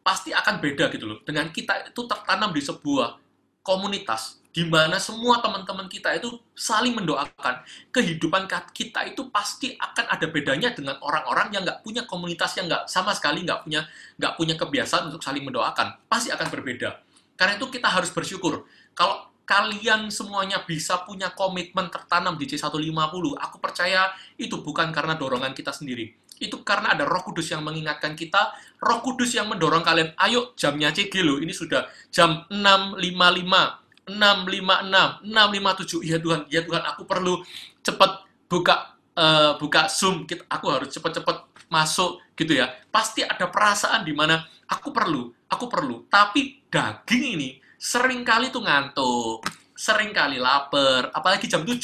pasti 0.00 0.30
akan 0.30 0.62
beda 0.62 0.88
gitu 0.94 1.10
loh. 1.10 1.18
Dengan 1.26 1.50
kita 1.50 1.90
itu 1.90 2.00
tertanam 2.06 2.54
di 2.54 2.62
sebuah 2.62 3.18
komunitas 3.60 4.43
di 4.54 4.62
mana 4.62 5.02
semua 5.02 5.42
teman-teman 5.42 5.90
kita 5.90 6.14
itu 6.14 6.30
saling 6.54 6.94
mendoakan. 6.94 7.66
Kehidupan 7.90 8.46
kita 8.70 9.02
itu 9.10 9.26
pasti 9.34 9.74
akan 9.74 10.14
ada 10.14 10.26
bedanya 10.30 10.70
dengan 10.70 10.94
orang-orang 11.02 11.50
yang 11.50 11.66
nggak 11.66 11.82
punya 11.82 12.06
komunitas 12.06 12.54
yang 12.54 12.70
nggak 12.70 12.86
sama 12.86 13.10
sekali 13.10 13.42
nggak 13.42 13.66
punya 13.66 13.82
nggak 14.14 14.32
punya 14.38 14.54
kebiasaan 14.54 15.10
untuk 15.10 15.26
saling 15.26 15.42
mendoakan. 15.42 16.06
Pasti 16.06 16.30
akan 16.30 16.46
berbeda. 16.54 17.02
Karena 17.34 17.58
itu 17.58 17.66
kita 17.66 17.90
harus 17.90 18.14
bersyukur 18.14 18.62
kalau 18.94 19.26
kalian 19.44 20.08
semuanya 20.08 20.64
bisa 20.64 21.04
punya 21.04 21.34
komitmen 21.36 21.92
tertanam 21.92 22.38
di 22.40 22.48
C150, 22.48 23.24
aku 23.36 23.56
percaya 23.60 24.08
itu 24.40 24.62
bukan 24.64 24.88
karena 24.94 25.18
dorongan 25.18 25.52
kita 25.52 25.74
sendiri. 25.74 26.16
Itu 26.40 26.66
karena 26.66 26.96
ada 26.96 27.06
roh 27.06 27.22
kudus 27.22 27.52
yang 27.52 27.62
mengingatkan 27.62 28.16
kita, 28.18 28.56
roh 28.80 28.98
kudus 29.04 29.36
yang 29.36 29.46
mendorong 29.46 29.84
kalian, 29.84 30.16
ayo 30.18 30.56
jamnya 30.58 30.90
CG 30.90 31.22
loh, 31.22 31.38
ini 31.38 31.52
sudah 31.54 31.86
jam 32.10 32.42
6.55, 32.50 33.83
6.56, 34.04 35.24
6.57, 35.24 36.04
iya 36.04 36.18
Tuhan, 36.20 36.40
iya 36.52 36.60
Tuhan, 36.60 36.82
aku 36.84 37.08
perlu 37.08 37.40
cepat 37.80 38.28
buka 38.46 38.94
uh, 39.16 39.56
buka 39.56 39.88
Zoom, 39.88 40.28
aku 40.28 40.66
harus 40.68 40.92
cepat-cepat 40.92 41.48
masuk 41.72 42.20
gitu 42.36 42.52
ya. 42.60 42.68
Pasti 42.92 43.24
ada 43.24 43.48
perasaan 43.48 44.04
di 44.04 44.12
mana 44.12 44.44
aku 44.68 44.92
perlu, 44.92 45.32
aku 45.48 45.66
perlu, 45.66 46.04
tapi 46.12 46.60
daging 46.68 47.24
ini 47.40 47.50
sering 47.80 48.24
kali 48.24 48.52
tuh 48.52 48.64
ngantuk, 48.64 49.44
sering 49.76 50.12
kali 50.12 50.36
lapar, 50.40 51.10
apalagi 51.12 51.48
jam 51.48 51.64
7, 51.64 51.80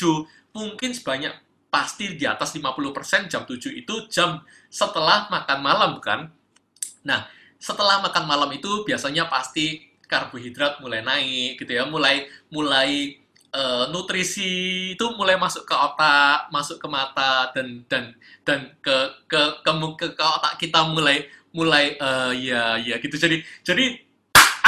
mungkin 0.56 0.90
sebanyak 0.92 1.32
pasti 1.70 2.18
di 2.18 2.26
atas 2.26 2.52
50% 2.52 3.30
jam 3.30 3.46
7 3.46 3.70
itu 3.72 3.94
jam 4.10 4.42
setelah 4.68 5.30
makan 5.30 5.58
malam, 5.62 5.90
bukan? 5.96 6.28
Nah, 7.06 7.28
setelah 7.60 8.00
makan 8.00 8.24
malam 8.24 8.50
itu 8.56 8.82
biasanya 8.88 9.28
pasti 9.28 9.89
karbohidrat 10.10 10.82
mulai 10.82 11.06
naik 11.06 11.62
gitu 11.62 11.78
ya, 11.78 11.86
mulai 11.86 12.26
mulai 12.50 13.14
uh, 13.54 13.86
nutrisi 13.94 14.92
itu 14.98 15.06
mulai 15.14 15.38
masuk 15.38 15.62
ke 15.62 15.74
otak, 15.74 16.50
masuk 16.50 16.82
ke 16.82 16.88
mata 16.90 17.54
dan 17.54 17.86
dan 17.86 18.04
dan 18.42 18.74
ke 18.82 18.96
ke 19.30 19.40
ke, 19.62 19.70
ke, 19.70 20.06
ke 20.18 20.24
otak 20.24 20.58
kita 20.58 20.82
mulai 20.90 21.30
mulai 21.54 21.94
uh, 22.02 22.34
ya 22.34 22.74
ya 22.82 22.98
gitu. 22.98 23.14
Jadi 23.14 23.42
jadi 23.62 23.94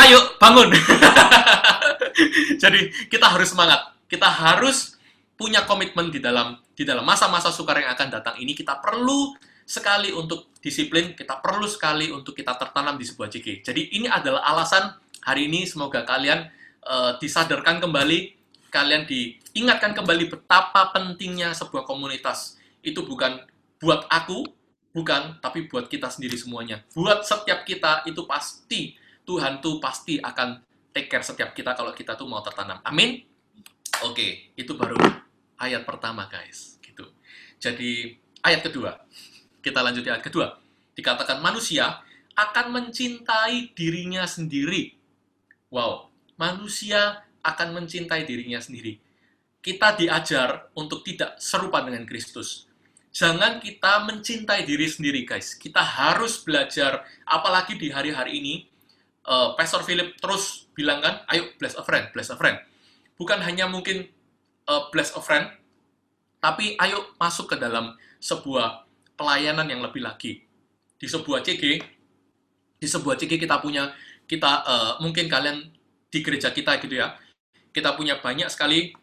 ayo 0.06 0.38
bangun. 0.38 0.70
Jadi 2.62 3.08
kita 3.08 3.26
harus 3.32 3.50
semangat. 3.54 3.96
Kita 4.06 4.28
harus 4.28 5.00
punya 5.34 5.64
komitmen 5.64 6.12
di 6.12 6.20
dalam 6.20 6.60
di 6.76 6.84
dalam 6.84 7.02
masa-masa 7.02 7.48
sukar 7.50 7.80
yang 7.80 7.90
akan 7.96 8.08
datang 8.12 8.36
ini 8.38 8.52
kita 8.52 8.78
perlu 8.78 9.34
sekali 9.62 10.12
untuk 10.12 10.52
disiplin, 10.60 11.16
kita 11.16 11.40
perlu 11.40 11.64
sekali 11.64 12.12
untuk 12.12 12.36
kita 12.36 12.54
tertanam 12.58 12.98
di 12.98 13.06
sebuah 13.06 13.32
CG. 13.32 13.64
Jadi 13.64 13.96
ini 13.96 14.06
adalah 14.10 14.44
alasan 14.44 14.92
hari 15.22 15.48
ini 15.48 15.64
semoga 15.64 16.02
kalian 16.02 16.50
uh, 16.84 17.16
disadarkan 17.22 17.78
kembali, 17.78 18.34
kalian 18.68 19.06
diingatkan 19.06 19.94
kembali 19.94 20.28
betapa 20.28 20.90
pentingnya 20.90 21.54
sebuah 21.54 21.86
komunitas. 21.86 22.58
Itu 22.82 23.06
bukan 23.06 23.46
buat 23.78 24.10
aku, 24.10 24.44
bukan, 24.90 25.38
tapi 25.38 25.70
buat 25.70 25.86
kita 25.86 26.10
sendiri 26.10 26.34
semuanya. 26.34 26.82
Buat 26.92 27.22
setiap 27.24 27.62
kita 27.62 28.02
itu 28.04 28.26
pasti 28.26 28.98
Tuhan 29.22 29.62
tuh 29.62 29.78
pasti 29.78 30.18
akan 30.18 30.58
take 30.90 31.08
care 31.08 31.24
setiap 31.24 31.54
kita 31.54 31.72
kalau 31.78 31.94
kita 31.94 32.18
tuh 32.18 32.26
mau 32.26 32.42
tertanam. 32.42 32.82
Amin. 32.82 33.22
Oke, 34.02 34.50
itu 34.58 34.74
baru 34.74 34.98
ayat 35.62 35.86
pertama, 35.86 36.26
guys. 36.26 36.76
Gitu. 36.82 37.06
Jadi 37.62 38.18
ayat 38.42 38.66
kedua. 38.66 38.98
Kita 39.62 39.78
lanjut 39.78 40.02
ayat 40.02 40.26
kedua. 40.26 40.58
Dikatakan 40.98 41.38
manusia 41.38 42.02
akan 42.34 42.66
mencintai 42.74 43.72
dirinya 43.72 44.26
sendiri. 44.26 45.01
Wow, 45.72 46.12
manusia 46.36 47.24
akan 47.40 47.80
mencintai 47.80 48.28
dirinya 48.28 48.60
sendiri. 48.60 49.00
Kita 49.64 49.96
diajar 49.96 50.68
untuk 50.76 51.00
tidak 51.00 51.40
serupa 51.40 51.80
dengan 51.80 52.04
Kristus. 52.04 52.68
Jangan 53.08 53.56
kita 53.56 54.04
mencintai 54.04 54.68
diri 54.68 54.84
sendiri, 54.84 55.24
guys. 55.24 55.56
Kita 55.56 55.80
harus 55.80 56.44
belajar, 56.44 57.08
apalagi 57.24 57.80
di 57.80 57.88
hari-hari 57.88 58.44
ini, 58.44 58.54
uh, 59.24 59.56
Pastor 59.56 59.80
Philip 59.80 60.12
terus 60.20 60.68
bilang 60.76 61.00
kan, 61.00 61.24
ayo 61.32 61.48
bless 61.56 61.72
a 61.80 61.84
friend, 61.84 62.12
bless 62.12 62.28
a 62.28 62.36
friend. 62.36 62.60
Bukan 63.16 63.40
hanya 63.40 63.64
mungkin 63.64 64.12
uh, 64.68 64.92
bless 64.92 65.16
a 65.16 65.24
friend, 65.24 65.48
tapi 66.40 66.76
ayo 66.84 67.16
masuk 67.16 67.48
ke 67.52 67.56
dalam 67.56 67.96
sebuah 68.20 68.84
pelayanan 69.16 69.68
yang 69.72 69.80
lebih 69.80 70.04
lagi. 70.04 70.44
Di 71.00 71.08
sebuah 71.08 71.40
CG, 71.40 71.64
di 72.76 72.86
sebuah 72.88 73.14
CG 73.16 73.40
kita 73.40 73.56
punya, 73.62 73.92
kita 74.32 74.64
uh, 74.64 74.92
mungkin 75.04 75.28
kalian 75.28 75.68
di 76.08 76.18
gereja 76.24 76.48
kita 76.48 76.80
gitu 76.80 76.96
ya, 76.96 77.12
kita 77.76 77.92
punya 77.92 78.16
banyak 78.16 78.48
sekali, 78.48 78.96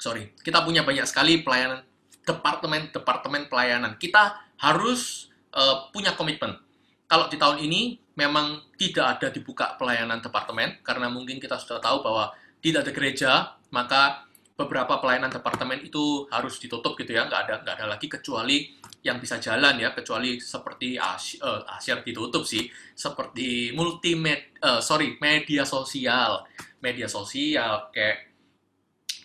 sorry, 0.00 0.32
kita 0.40 0.64
punya 0.64 0.80
banyak 0.80 1.04
sekali 1.04 1.44
pelayanan 1.44 1.84
departemen-departemen 2.24 3.52
pelayanan. 3.52 4.00
Kita 4.00 4.40
harus 4.56 5.28
uh, 5.52 5.92
punya 5.92 6.16
komitmen. 6.16 6.56
Kalau 7.04 7.28
di 7.28 7.36
tahun 7.36 7.60
ini 7.60 8.00
memang 8.16 8.72
tidak 8.80 9.20
ada 9.20 9.28
dibuka 9.28 9.76
pelayanan 9.76 10.24
departemen 10.24 10.80
karena 10.80 11.12
mungkin 11.12 11.36
kita 11.36 11.60
sudah 11.60 11.76
tahu 11.80 12.00
bahwa 12.00 12.32
tidak 12.64 12.88
ada 12.88 12.92
gereja 12.92 13.32
maka 13.68 14.28
beberapa 14.62 15.02
pelayanan 15.02 15.34
departemen 15.34 15.82
itu 15.82 16.30
harus 16.30 16.62
ditutup 16.62 16.94
gitu 16.94 17.18
ya 17.18 17.26
nggak 17.26 17.40
ada 17.50 17.54
nggak 17.66 17.74
ada 17.82 17.86
lagi 17.90 18.06
kecuali 18.06 18.70
yang 19.02 19.18
bisa 19.18 19.42
jalan 19.42 19.82
ya 19.82 19.90
kecuali 19.90 20.38
seperti 20.38 20.94
Asia, 20.94 21.42
uh, 21.42 21.66
Asia 21.66 21.98
ditutup 21.98 22.46
sih 22.46 22.70
seperti 22.94 23.74
multimedia 23.74 24.54
uh, 24.62 24.80
sorry 24.80 25.18
media 25.18 25.66
sosial. 25.66 26.46
Media 26.82 27.06
sosial 27.06 27.90
kayak 27.94 28.34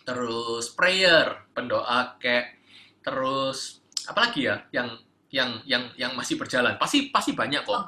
terus 0.02 0.74
prayer 0.74 1.50
pendoa 1.54 2.18
kayak 2.18 2.58
terus 3.02 3.82
apalagi 4.06 4.46
ya 4.46 4.62
yang 4.74 4.98
yang 5.30 5.60
yang 5.68 5.84
yang 5.94 6.12
masih 6.18 6.34
berjalan. 6.40 6.74
Pasti 6.80 7.12
pasti 7.12 7.36
banyak 7.36 7.62
kok. 7.62 7.86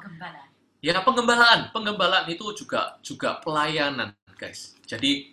Ya 0.81 0.97
pengembalaan, 1.05 1.69
pengembalaan 1.69 2.25
itu 2.25 2.57
juga 2.57 2.97
juga 3.05 3.37
pelayanan, 3.37 4.17
guys. 4.33 4.73
Jadi 4.85 5.30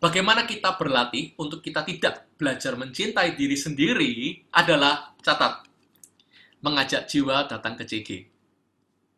bagaimana 0.00 0.44
kita 0.44 0.76
berlatih 0.76 1.36
untuk 1.40 1.64
kita 1.64 1.82
tidak 1.84 2.30
belajar 2.36 2.76
mencintai 2.76 3.32
diri 3.36 3.56
sendiri 3.56 4.12
adalah 4.52 5.16
catat 5.20 5.66
mengajak 6.64 7.06
jiwa 7.06 7.46
datang 7.46 7.78
ke 7.78 7.84
CG. 7.86 8.08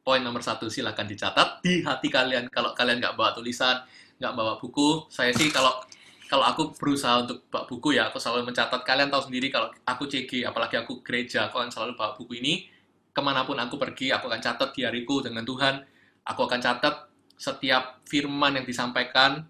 Poin 0.05 0.25
nomor 0.25 0.41
satu 0.41 0.73
silahkan 0.73 1.05
dicatat 1.05 1.61
di 1.61 1.85
hati 1.85 2.09
kalian. 2.09 2.49
Kalau 2.49 2.73
kalian 2.73 3.01
nggak 3.01 3.17
bawa 3.17 3.37
tulisan, 3.37 3.85
nggak 4.17 4.33
bawa 4.35 4.57
buku, 4.57 5.05
saya 5.13 5.33
sih 5.37 5.53
kalau 5.53 5.85
kalau 6.29 6.45
aku 6.45 6.77
berusaha 6.77 7.25
untuk 7.25 7.49
bawa 7.49 7.65
buku 7.65 7.97
ya, 7.97 8.13
aku 8.13 8.21
selalu 8.21 8.53
mencatat. 8.53 8.85
Kalian 8.85 9.09
tahu 9.09 9.33
sendiri 9.33 9.49
kalau 9.49 9.73
aku 9.89 10.05
CG, 10.05 10.45
apalagi 10.45 10.77
aku 10.77 11.01
gereja, 11.01 11.49
aku 11.49 11.57
akan 11.57 11.73
selalu 11.73 11.97
bawa 11.97 12.13
buku 12.21 12.37
ini. 12.37 12.69
Ke 13.17 13.21
mana 13.25 13.49
pun 13.49 13.57
aku 13.57 13.81
pergi, 13.81 14.13
aku 14.13 14.29
akan 14.29 14.41
catat 14.45 14.77
di 14.77 14.85
hariku 14.85 15.25
dengan 15.25 15.49
Tuhan. 15.49 15.81
Aku 16.29 16.45
akan 16.45 16.61
catat 16.61 17.09
setiap 17.41 18.05
firman 18.05 18.61
yang 18.61 18.69
disampaikan. 18.69 19.49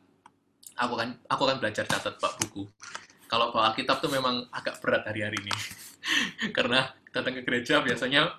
Aku 0.78 0.94
akan 0.94 1.10
aku 1.26 1.42
akan 1.42 1.58
belajar 1.58 1.84
catat 1.84 2.14
bawa 2.22 2.32
buku. 2.38 2.62
Kalau 3.28 3.50
bawa 3.52 3.74
Alkitab 3.74 4.00
tuh 4.00 4.08
memang 4.08 4.46
agak 4.54 4.78
berat 4.80 5.04
hari-hari 5.04 5.36
ini. 5.42 5.54
Karena 6.56 6.86
datang 7.10 7.34
ke 7.36 7.42
gereja 7.42 7.82
biasanya 7.82 8.38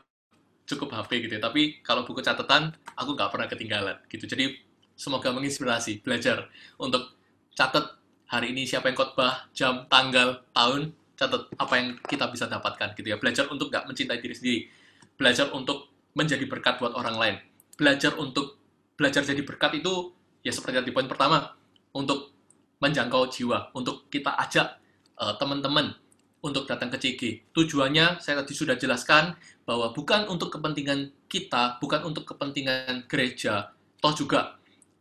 cukup 0.65 0.95
HP 0.95 1.27
gitu 1.27 1.33
ya. 1.37 1.41
Tapi 1.43 1.83
kalau 1.83 2.07
buku 2.07 2.23
catatan, 2.23 2.73
aku 2.95 3.13
nggak 3.13 3.29
pernah 3.29 3.47
ketinggalan 3.51 3.97
gitu. 4.07 4.25
Jadi 4.25 4.55
semoga 4.95 5.35
menginspirasi, 5.35 6.01
belajar 6.01 6.47
untuk 6.79 7.13
catat 7.53 7.99
hari 8.31 8.55
ini 8.55 8.63
siapa 8.63 8.87
yang 8.87 8.97
khotbah, 8.97 9.51
jam, 9.51 9.85
tanggal, 9.91 10.41
tahun, 10.55 10.95
catat 11.19 11.51
apa 11.59 11.73
yang 11.75 11.87
kita 12.07 12.31
bisa 12.31 12.47
dapatkan 12.47 12.95
gitu 12.95 13.07
ya. 13.11 13.17
Belajar 13.19 13.51
untuk 13.51 13.67
nggak 13.67 13.83
mencintai 13.83 14.19
diri 14.23 14.35
sendiri. 14.37 14.59
Belajar 15.19 15.51
untuk 15.51 15.91
menjadi 16.15 16.47
berkat 16.47 16.79
buat 16.79 16.95
orang 16.95 17.15
lain. 17.19 17.35
Belajar 17.75 18.15
untuk 18.15 18.55
belajar 18.95 19.27
jadi 19.27 19.43
berkat 19.43 19.79
itu 19.79 20.15
ya 20.43 20.51
seperti 20.55 20.83
di 20.87 20.95
poin 20.95 21.07
pertama 21.07 21.58
untuk 21.93 22.33
menjangkau 22.79 23.27
jiwa, 23.27 23.75
untuk 23.75 24.07
kita 24.07 24.35
ajak 24.39 24.79
uh, 25.19 25.35
teman-teman 25.35 25.91
untuk 26.39 26.63
datang 26.63 26.87
ke 26.87 26.97
CG. 26.97 27.21
Tujuannya 27.51 28.23
saya 28.23 28.39
tadi 28.43 28.55
sudah 28.55 28.79
jelaskan 28.79 29.35
bahwa 29.67 29.91
bukan 29.91 30.31
untuk 30.31 30.49
kepentingan 30.55 31.11
kita, 31.27 31.77
bukan 31.83 32.07
untuk 32.07 32.23
kepentingan 32.23 33.05
gereja, 33.11 33.75
toh 33.99 34.15
juga 34.15 34.55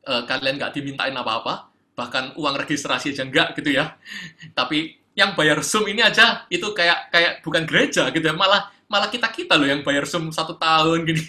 uh, 0.04 0.26
kalian 0.26 0.58
nggak 0.58 0.74
dimintain 0.74 1.14
apa-apa, 1.14 1.70
bahkan 1.94 2.34
uang 2.34 2.58
registrasi 2.58 3.14
aja 3.14 3.22
enggak 3.22 3.54
gitu 3.54 3.78
ya. 3.78 3.94
Tapi 4.58 4.98
yang 5.14 5.34
bayar 5.34 5.62
Zoom 5.62 5.86
ini 5.90 6.02
aja 6.02 6.46
itu 6.50 6.70
kayak 6.74 7.10
kayak 7.10 7.32
bukan 7.46 7.62
gereja 7.66 8.10
gitu 8.10 8.26
ya, 8.26 8.34
malah 8.34 8.70
malah 8.90 9.06
kita 9.10 9.30
kita 9.30 9.54
loh 9.54 9.66
yang 9.70 9.86
bayar 9.86 10.02
Zoom 10.06 10.34
satu 10.34 10.58
tahun 10.58 11.06
gini. 11.06 11.22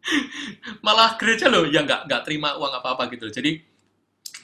malah 0.86 1.20
gereja 1.20 1.52
loh 1.52 1.68
yang 1.68 1.84
nggak 1.84 2.08
nggak 2.08 2.22
terima 2.24 2.56
uang 2.56 2.72
apa 2.80 2.96
apa 2.96 3.12
gitu. 3.12 3.28
Jadi 3.28 3.69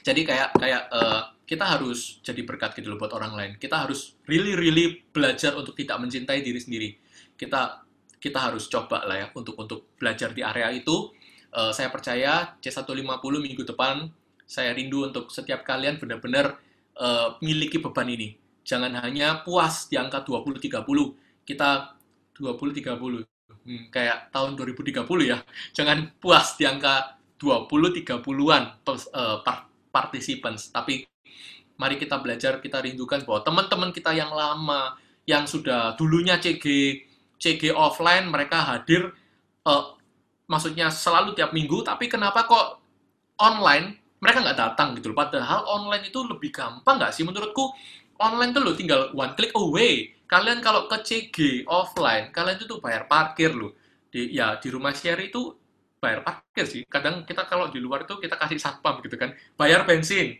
jadi 0.07 0.23
kayak 0.23 0.49
kayak 0.55 0.83
uh, 0.95 1.35
kita 1.43 1.67
harus 1.67 2.23
jadi 2.23 2.47
berkat 2.47 2.79
gitu 2.79 2.95
loh 2.95 2.99
buat 3.03 3.11
orang 3.11 3.35
lain. 3.35 3.53
Kita 3.59 3.83
harus 3.83 4.15
really 4.31 4.55
really 4.55 5.03
belajar 5.11 5.59
untuk 5.59 5.75
tidak 5.75 5.99
mencintai 5.99 6.47
diri 6.47 6.63
sendiri. 6.63 6.95
Kita 7.35 7.83
kita 8.23 8.39
harus 8.39 8.71
coba 8.71 9.03
lah 9.03 9.19
ya 9.19 9.27
untuk 9.35 9.59
untuk 9.59 9.99
belajar 9.99 10.31
di 10.31 10.47
area 10.47 10.71
itu. 10.71 11.11
Uh, 11.51 11.75
saya 11.75 11.91
percaya 11.91 12.55
C150 12.63 13.03
minggu 13.43 13.67
depan 13.67 14.07
saya 14.47 14.71
rindu 14.71 15.11
untuk 15.11 15.27
setiap 15.35 15.67
kalian 15.67 15.99
benar-benar 15.99 16.55
uh, 17.03 17.35
miliki 17.43 17.83
beban 17.83 18.07
ini. 18.07 18.39
Jangan 18.63 18.95
hanya 19.03 19.43
puas 19.43 19.91
di 19.91 19.99
angka 19.99 20.23
20-30. 20.23 20.87
Kita 21.43 21.99
20-30. 22.39 23.27
Hmm, 23.67 23.91
kayak 23.91 24.31
tahun 24.31 24.55
2030 24.55 25.03
ya. 25.27 25.43
Jangan 25.75 26.15
puas 26.23 26.55
di 26.55 26.63
angka 26.63 27.19
20-30-an 27.43 28.63
uh, 28.87 29.43
participants. 29.97 30.69
Tapi 30.69 31.09
mari 31.81 31.97
kita 31.97 32.21
belajar, 32.21 32.61
kita 32.61 32.85
rindukan 32.85 33.25
bahwa 33.25 33.41
teman-teman 33.41 33.91
kita 33.97 34.13
yang 34.13 34.29
lama, 34.29 35.01
yang 35.25 35.49
sudah 35.49 35.97
dulunya 35.97 36.37
CG, 36.37 36.65
CG 37.41 37.73
offline, 37.73 38.29
mereka 38.29 38.61
hadir, 38.61 39.17
uh, 39.65 39.97
maksudnya 40.45 40.93
selalu 40.93 41.33
tiap 41.33 41.57
minggu, 41.57 41.81
tapi 41.81 42.13
kenapa 42.13 42.45
kok 42.45 42.85
online 43.41 44.01
mereka 44.21 44.41
nggak 44.45 44.59
datang 44.59 44.89
gitu 44.97 45.13
loh. 45.13 45.19
Padahal 45.19 45.69
online 45.69 46.09
itu 46.09 46.25
lebih 46.25 46.53
gampang 46.53 46.97
nggak 46.97 47.13
sih 47.13 47.25
menurutku? 47.25 47.73
Online 48.17 48.51
tuh 48.57 48.63
lo 48.65 48.73
tinggal 48.73 49.13
one 49.13 49.37
click 49.37 49.53
away. 49.53 50.17
Kalian 50.27 50.65
kalau 50.65 50.89
ke 50.89 50.97
CG 51.05 51.69
offline, 51.69 52.33
kalian 52.33 52.57
itu 52.57 52.67
tuh 52.67 52.81
bayar 52.81 53.05
parkir 53.07 53.53
loh. 53.53 53.77
Di, 54.09 54.33
ya 54.33 54.57
di 54.57 54.73
rumah 54.73 54.97
share 54.97 55.21
itu 55.21 55.53
bayar 56.07 56.23
parkir 56.23 56.63
sih. 56.71 56.83
Kadang 56.87 57.27
kita 57.27 57.43
kalau 57.51 57.67
di 57.75 57.83
luar 57.83 58.07
itu 58.07 58.15
kita 58.23 58.39
kasih 58.39 58.63
satpam 58.63 59.03
gitu 59.03 59.19
kan, 59.19 59.35
bayar 59.59 59.83
bensin. 59.83 60.39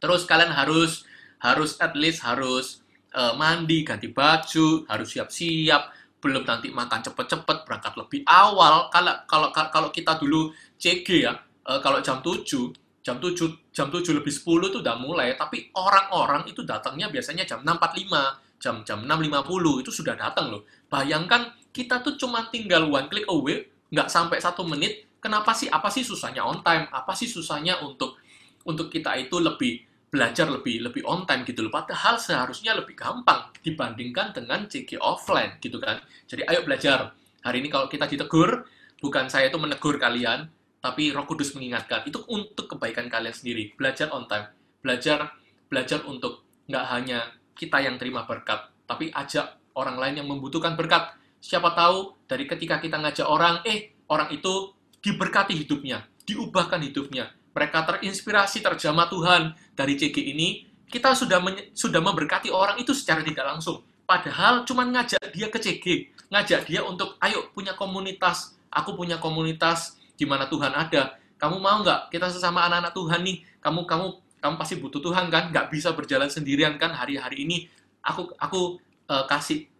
Terus 0.00 0.24
kalian 0.24 0.48
harus 0.48 1.04
harus 1.44 1.76
at 1.84 1.92
least 1.92 2.24
harus 2.24 2.80
uh, 3.12 3.36
mandi, 3.36 3.84
ganti 3.84 4.08
baju, 4.08 4.88
harus 4.88 5.08
siap-siap, 5.12 5.92
belum 6.24 6.48
nanti 6.48 6.72
makan 6.72 7.04
cepet-cepet, 7.04 7.68
berangkat 7.68 7.92
lebih 8.00 8.24
awal. 8.24 8.88
Kalau 8.88 9.14
kalau 9.28 9.48
kalau 9.52 9.88
kita 9.92 10.16
dulu 10.16 10.56
CG 10.80 11.28
ya, 11.28 11.36
uh, 11.68 11.78
kalau 11.84 12.00
jam 12.00 12.24
7 12.24 12.88
jam 13.04 13.16
7 13.20 13.72
jam 13.72 13.88
7 13.88 14.04
lebih 14.20 14.28
10 14.28 14.68
itu 14.68 14.78
udah 14.84 14.96
mulai 15.00 15.32
tapi 15.32 15.72
orang-orang 15.72 16.44
itu 16.44 16.60
datangnya 16.60 17.08
biasanya 17.08 17.48
jam 17.48 17.64
6.45 17.64 18.60
jam 18.60 18.84
jam 18.84 18.98
6.50 19.00 19.80
itu 19.80 19.90
sudah 19.94 20.12
datang 20.12 20.52
loh 20.52 20.68
bayangkan 20.92 21.48
kita 21.72 22.04
tuh 22.04 22.20
cuma 22.20 22.52
tinggal 22.52 22.84
one 22.90 23.08
click 23.08 23.24
away 23.32 23.64
nggak 23.88 24.08
sampai 24.08 24.38
satu 24.38 24.64
menit 24.64 25.08
kenapa 25.18 25.52
sih 25.54 25.66
apa 25.68 25.88
sih 25.90 26.06
susahnya 26.06 26.46
on 26.46 26.62
time? 26.62 26.86
Apa 26.90 27.12
sih 27.14 27.26
susahnya 27.26 27.82
untuk 27.82 28.18
untuk 28.64 28.88
kita 28.92 29.14
itu 29.18 29.38
lebih 29.38 29.84
belajar 30.08 30.48
lebih 30.48 30.80
lebih 30.84 31.02
on 31.04 31.26
time 31.28 31.44
gitu 31.44 31.66
loh? 31.66 31.72
Padahal 31.72 32.16
seharusnya 32.16 32.76
lebih 32.78 32.96
gampang 32.96 33.50
dibandingkan 33.60 34.32
dengan 34.32 34.64
CG 34.70 34.96
offline 34.98 35.58
gitu 35.60 35.80
kan. 35.82 36.00
Jadi 36.30 36.46
ayo 36.48 36.64
belajar. 36.64 37.12
Hari 37.44 37.62
ini 37.62 37.68
kalau 37.70 37.86
kita 37.86 38.10
ditegur 38.10 38.66
bukan 38.98 39.30
saya 39.30 39.46
itu 39.46 39.58
menegur 39.60 39.94
kalian 39.96 40.50
tapi 40.78 41.10
Roh 41.10 41.26
Kudus 41.26 41.54
mengingatkan. 41.58 42.06
Itu 42.06 42.22
untuk 42.30 42.70
kebaikan 42.70 43.10
kalian 43.10 43.34
sendiri. 43.34 43.74
Belajar 43.74 44.14
on 44.14 44.30
time, 44.30 44.48
belajar 44.80 45.34
belajar 45.68 46.00
untuk 46.08 46.46
nggak 46.70 46.86
hanya 46.88 47.28
kita 47.52 47.82
yang 47.82 48.00
terima 48.00 48.24
berkat, 48.24 48.70
tapi 48.88 49.12
ajak 49.12 49.58
orang 49.76 50.00
lain 50.00 50.24
yang 50.24 50.28
membutuhkan 50.30 50.78
berkat. 50.78 51.12
Siapa 51.38 51.72
tahu 51.72 52.18
dari 52.26 52.44
ketika 52.44 52.82
kita 52.82 52.98
ngajak 52.98 53.26
orang, 53.26 53.62
eh 53.62 53.94
orang 54.10 54.34
itu 54.34 54.74
diberkati 54.98 55.54
hidupnya, 55.54 56.02
diubahkan 56.26 56.82
hidupnya. 56.82 57.30
Mereka 57.54 57.86
terinspirasi, 57.86 58.62
terjamah 58.62 59.06
Tuhan 59.10 59.54
dari 59.74 59.94
CG 59.98 60.18
ini. 60.18 60.66
Kita 60.88 61.12
sudah 61.12 61.38
sudah 61.76 62.00
memberkati 62.00 62.48
orang 62.48 62.80
itu 62.80 62.96
secara 62.96 63.20
tidak 63.20 63.44
langsung. 63.44 63.84
Padahal 64.08 64.64
cuma 64.64 64.88
ngajak 64.88 65.20
dia 65.36 65.52
ke 65.52 65.60
CG, 65.60 65.84
ngajak 66.32 66.64
dia 66.64 66.80
untuk, 66.80 67.20
ayo 67.20 67.52
punya 67.52 67.76
komunitas. 67.76 68.56
Aku 68.72 68.96
punya 68.96 69.20
komunitas 69.20 70.00
di 70.16 70.24
mana 70.24 70.48
Tuhan 70.48 70.72
ada. 70.72 71.20
Kamu 71.38 71.62
mau 71.62 71.84
nggak 71.84 72.10
kita 72.10 72.32
sesama 72.32 72.66
anak-anak 72.66 72.92
Tuhan 72.96 73.20
nih? 73.22 73.36
Kamu 73.62 73.86
kamu 73.86 74.06
kamu 74.42 74.54
pasti 74.58 74.74
butuh 74.80 74.98
Tuhan 74.98 75.30
kan? 75.30 75.54
Nggak 75.54 75.70
bisa 75.70 75.94
berjalan 75.94 76.26
sendirian 76.26 76.74
kan 76.80 76.90
hari-hari 76.90 77.46
ini. 77.46 77.70
Aku 78.02 78.32
aku 78.40 78.82
uh, 79.06 79.24
kasih 79.30 79.70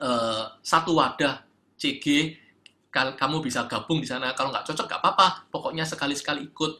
uh, 0.00 0.44
satu 0.62 0.96
wadah 0.96 1.42
CG. 1.76 2.38
Kamu 2.92 3.40
bisa 3.40 3.64
gabung 3.66 4.04
di 4.04 4.08
sana. 4.08 4.36
Kalau 4.36 4.52
nggak 4.52 4.68
cocok 4.68 4.86
nggak 4.86 5.00
apa-apa. 5.00 5.26
Pokoknya 5.48 5.84
sekali-sekali 5.84 6.44
ikut. 6.52 6.72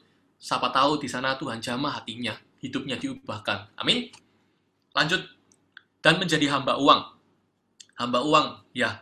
Siapa 0.42 0.75
tahu 0.75 0.98
di 0.98 1.07
sana 1.07 1.38
Tuhan 1.38 1.62
jamah 1.62 2.03
hatinya, 2.03 2.35
hidupnya 2.59 2.98
diubahkan. 2.98 3.79
Amin. 3.79 4.11
Lanjut 4.90 5.22
dan 6.03 6.18
menjadi 6.18 6.51
hamba 6.51 6.77
uang. 6.77 7.01
Hamba 7.96 8.20
uang, 8.27 8.46
ya. 8.75 9.01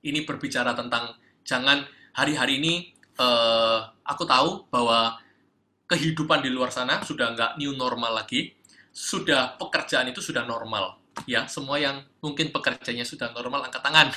Ini 0.00 0.24
berbicara 0.24 0.72
tentang 0.72 1.12
jangan 1.44 1.84
hari-hari 2.16 2.58
ini 2.58 2.74
uh, 3.20 3.92
aku 4.02 4.24
tahu 4.24 4.66
bahwa 4.72 5.20
kehidupan 5.84 6.40
di 6.40 6.48
luar 6.48 6.72
sana 6.72 7.04
sudah 7.04 7.36
nggak 7.36 7.52
new 7.60 7.76
normal 7.76 8.24
lagi, 8.24 8.56
sudah 8.88 9.60
pekerjaan 9.60 10.08
itu 10.08 10.24
sudah 10.24 10.48
normal. 10.48 10.96
Ya, 11.26 11.48
semua 11.50 11.80
yang 11.80 12.04
mungkin 12.20 12.52
pekerjaannya 12.52 13.06
sudah 13.06 13.32
normal 13.32 13.66
angkat 13.66 13.82
tangan. 13.82 14.08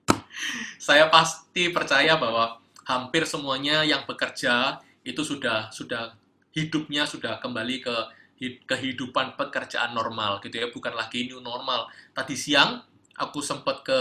Saya 0.86 1.10
pasti 1.10 1.72
percaya 1.72 2.16
bahwa 2.16 2.60
hampir 2.86 3.26
semuanya 3.26 3.82
yang 3.82 4.06
bekerja 4.06 4.80
itu 5.02 5.22
sudah 5.24 5.72
sudah 5.72 6.14
hidupnya 6.54 7.06
sudah 7.06 7.38
kembali 7.38 7.76
ke 7.82 7.94
kehidupan 8.40 9.36
pekerjaan 9.36 9.92
normal 9.92 10.40
gitu 10.40 10.56
ya, 10.56 10.68
bukan 10.72 10.96
lagi 10.96 11.28
new 11.28 11.44
normal. 11.44 11.88
Tadi 12.16 12.32
siang 12.38 12.80
aku 13.20 13.44
sempat 13.44 13.84
ke 13.84 14.00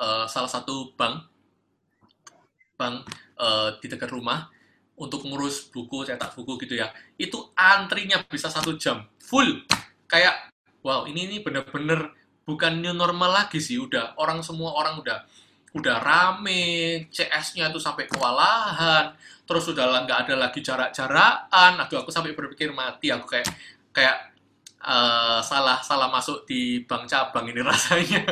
uh, 0.00 0.24
salah 0.24 0.48
satu 0.48 0.96
bank 0.96 1.28
bank 2.74 3.04
uh, 3.38 3.76
di 3.78 3.86
dekat 3.86 4.10
rumah 4.10 4.48
untuk 4.94 5.26
ngurus 5.26 5.70
buku, 5.74 6.06
cetak 6.06 6.34
buku 6.38 6.54
gitu 6.66 6.78
ya, 6.78 6.90
itu 7.18 7.36
antrinya 7.58 8.22
bisa 8.24 8.46
satu 8.46 8.78
jam, 8.78 9.02
full. 9.18 9.66
Kayak, 10.06 10.53
wow, 10.84 11.08
ini 11.08 11.26
ini 11.32 11.36
bener-bener 11.40 12.12
bukan 12.44 12.78
new 12.78 12.92
normal 12.92 13.32
lagi 13.32 13.56
sih, 13.58 13.80
udah 13.80 14.20
orang 14.20 14.44
semua 14.44 14.76
orang 14.76 15.00
udah 15.00 15.24
udah 15.74 15.96
rame, 15.98 17.08
CS-nya 17.10 17.72
tuh 17.74 17.82
sampai 17.82 18.06
kewalahan, 18.06 19.10
terus 19.42 19.66
udah 19.66 20.06
nggak 20.06 20.28
ada 20.28 20.34
lagi 20.38 20.62
jarak-jarakan, 20.62 21.82
aduh 21.82 22.04
aku 22.04 22.14
sampai 22.14 22.36
berpikir 22.36 22.70
mati, 22.70 23.10
aku 23.10 23.26
kayak 23.26 23.48
kayak 23.90 24.30
uh, 24.84 25.42
salah 25.42 25.82
salah 25.82 26.12
masuk 26.12 26.46
di 26.46 26.84
bank 26.86 27.10
cabang 27.10 27.50
ini 27.50 27.64
rasanya. 27.66 28.22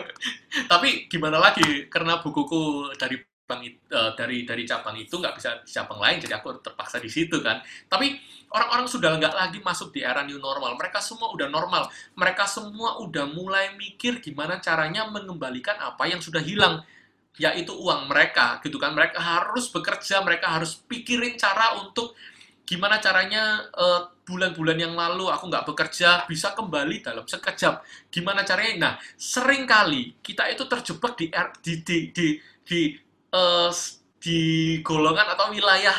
Tapi 0.71 1.11
gimana 1.11 1.41
lagi, 1.41 1.89
karena 1.91 2.23
bukuku 2.23 2.95
dari 2.95 3.32
eh, 3.61 4.13
dari 4.17 4.49
dari 4.49 4.65
cabang 4.65 4.97
itu 4.97 5.21
nggak 5.21 5.35
bisa 5.37 5.61
di 5.61 5.69
cabang 5.69 6.01
lain 6.01 6.17
jadi 6.23 6.41
aku 6.41 6.65
terpaksa 6.65 6.97
di 6.97 7.13
situ 7.13 7.43
kan. 7.45 7.61
Tapi 7.91 8.17
orang-orang 8.55 8.89
sudah 8.89 9.21
nggak 9.21 9.35
lagi 9.35 9.59
masuk 9.61 9.93
di 9.93 10.01
era 10.01 10.25
new 10.25 10.41
normal. 10.41 10.79
Mereka 10.81 11.03
semua 11.05 11.29
udah 11.37 11.49
normal. 11.53 11.93
Mereka 12.17 12.45
semua 12.49 13.03
udah 13.03 13.27
mulai 13.29 13.75
mikir 13.75 14.23
gimana 14.23 14.63
caranya 14.63 15.09
mengembalikan 15.11 15.77
apa 15.83 16.09
yang 16.09 16.23
sudah 16.23 16.41
hilang 16.41 16.81
yaitu 17.41 17.73
uang 17.73 18.09
mereka 18.09 18.61
gitu 18.63 18.81
kan. 18.81 18.97
Mereka 18.97 19.19
harus 19.19 19.69
bekerja 19.69 20.23
mereka 20.25 20.53
harus 20.55 20.79
pikirin 20.89 21.35
cara 21.41 21.81
untuk 21.81 22.15
gimana 22.63 23.03
caranya 23.03 23.69
eh, 23.75 24.01
bulan-bulan 24.23 24.79
yang 24.79 24.95
lalu 24.95 25.27
aku 25.29 25.51
nggak 25.51 25.67
bekerja 25.67 26.25
bisa 26.31 26.55
kembali 26.55 27.03
dalam 27.03 27.27
sekejap. 27.27 27.83
Gimana 28.09 28.47
caranya? 28.47 28.75
Nah 28.79 28.95
sering 29.19 29.67
kali 29.67 30.17
kita 30.23 30.47
itu 30.49 30.65
terjebak 30.71 31.19
di 31.19 31.27
di 31.61 31.75
di 31.83 31.97
di 32.15 32.29
di, 32.63 32.81
s- 33.73 34.01
di 34.23 34.41
golongan 34.87 35.35
atau 35.35 35.51
wilayah 35.51 35.97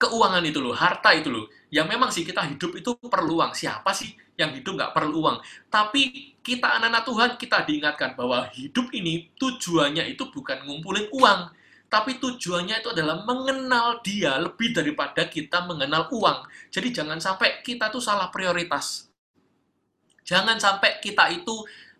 keuangan 0.00 0.40
itu 0.48 0.58
loh 0.64 0.72
harta 0.72 1.12
itu 1.12 1.28
loh 1.28 1.46
yang 1.70 1.86
memang 1.86 2.08
sih 2.10 2.24
kita 2.26 2.42
hidup 2.50 2.72
itu 2.80 2.90
perlu 3.14 3.38
uang. 3.40 3.52
Siapa 3.54 3.90
sih 3.94 4.10
yang 4.40 4.50
hidup 4.56 4.72
nggak 4.78 4.92
perlu 4.96 5.22
uang? 5.22 5.38
Tapi 5.70 6.34
kita 6.40 6.80
anak-anak 6.80 7.02
Tuhan 7.08 7.30
kita 7.38 7.58
diingatkan 7.68 8.10
bahwa 8.18 8.48
hidup 8.56 8.90
ini 8.96 9.28
tujuannya 9.38 10.04
itu 10.10 10.24
bukan 10.32 10.64
ngumpulin 10.66 11.06
uang 11.14 11.40
tapi 11.90 12.22
tujuannya 12.22 12.80
itu 12.86 12.88
adalah 12.94 13.26
mengenal 13.26 13.98
dia 14.06 14.38
lebih 14.38 14.70
daripada 14.70 15.26
kita 15.26 15.66
mengenal 15.66 16.06
uang. 16.14 16.46
Jadi 16.70 16.88
jangan 16.94 17.18
sampai 17.18 17.62
kita 17.66 17.90
tuh 17.90 17.98
salah 17.98 18.30
prioritas. 18.30 19.10
Jangan 20.30 20.56
sampai 20.64 20.90
kita 21.04 21.24
itu 21.38 21.54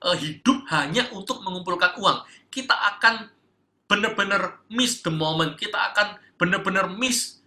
eh, 0.09 0.17
hidup 0.25 0.59
hanya 0.75 1.03
untuk 1.19 1.43
mengumpulkan 1.45 1.93
uang. 2.01 2.19
Kita 2.55 2.73
akan 2.97 3.15
benar-benar 3.91 4.63
miss 4.71 5.03
the 5.03 5.11
moment. 5.11 5.59
Kita 5.59 5.91
akan 5.91 6.15
benar-benar 6.39 6.87
miss 6.95 7.43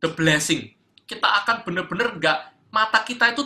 the 0.00 0.08
blessing. 0.08 0.72
Kita 1.04 1.28
akan 1.44 1.68
benar-benar 1.68 2.16
nggak 2.16 2.38
mata 2.72 3.04
kita 3.04 3.36
itu 3.36 3.44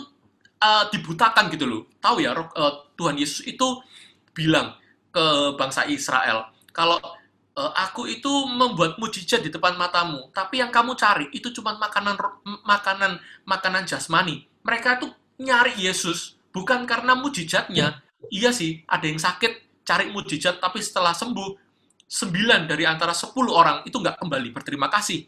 uh, 0.63 0.87
dibutakan 0.95 1.51
gitu 1.51 1.67
loh. 1.67 1.83
Tahu 1.99 2.23
ya 2.23 2.39
uh, 2.39 2.73
Tuhan 2.95 3.19
Yesus 3.19 3.43
itu 3.43 3.83
bilang 4.31 4.79
ke 5.11 5.57
bangsa 5.59 5.89
Israel 5.89 6.53
kalau 6.77 7.01
uh, 7.57 7.73
aku 7.73 8.05
itu 8.07 8.29
membuat 8.53 9.01
mujizat 9.01 9.41
di 9.41 9.49
depan 9.49 9.81
matamu 9.81 10.29
tapi 10.37 10.61
yang 10.61 10.69
kamu 10.69 10.93
cari 10.93 11.27
itu 11.33 11.49
cuma 11.57 11.75
makanan 11.81 12.15
makanan 12.63 13.19
makanan 13.43 13.83
jasmani. 13.89 14.47
Mereka 14.63 15.03
itu 15.03 15.11
nyari 15.43 15.75
Yesus 15.77 16.39
bukan 16.55 16.87
karena 16.87 17.19
mujizatnya. 17.19 18.01
Iya 18.31 18.51
sih 18.55 18.87
ada 18.87 19.05
yang 19.07 19.21
sakit 19.21 19.85
cari 19.87 20.11
mujizat 20.11 20.59
tapi 20.59 20.83
setelah 20.83 21.15
sembuh 21.15 21.66
sembilan 22.07 22.71
dari 22.71 22.87
antara 22.87 23.11
sepuluh 23.11 23.53
orang 23.55 23.83
itu 23.87 23.99
nggak 23.99 24.23
kembali 24.23 24.49
berterima 24.55 24.87
kasih 24.87 25.27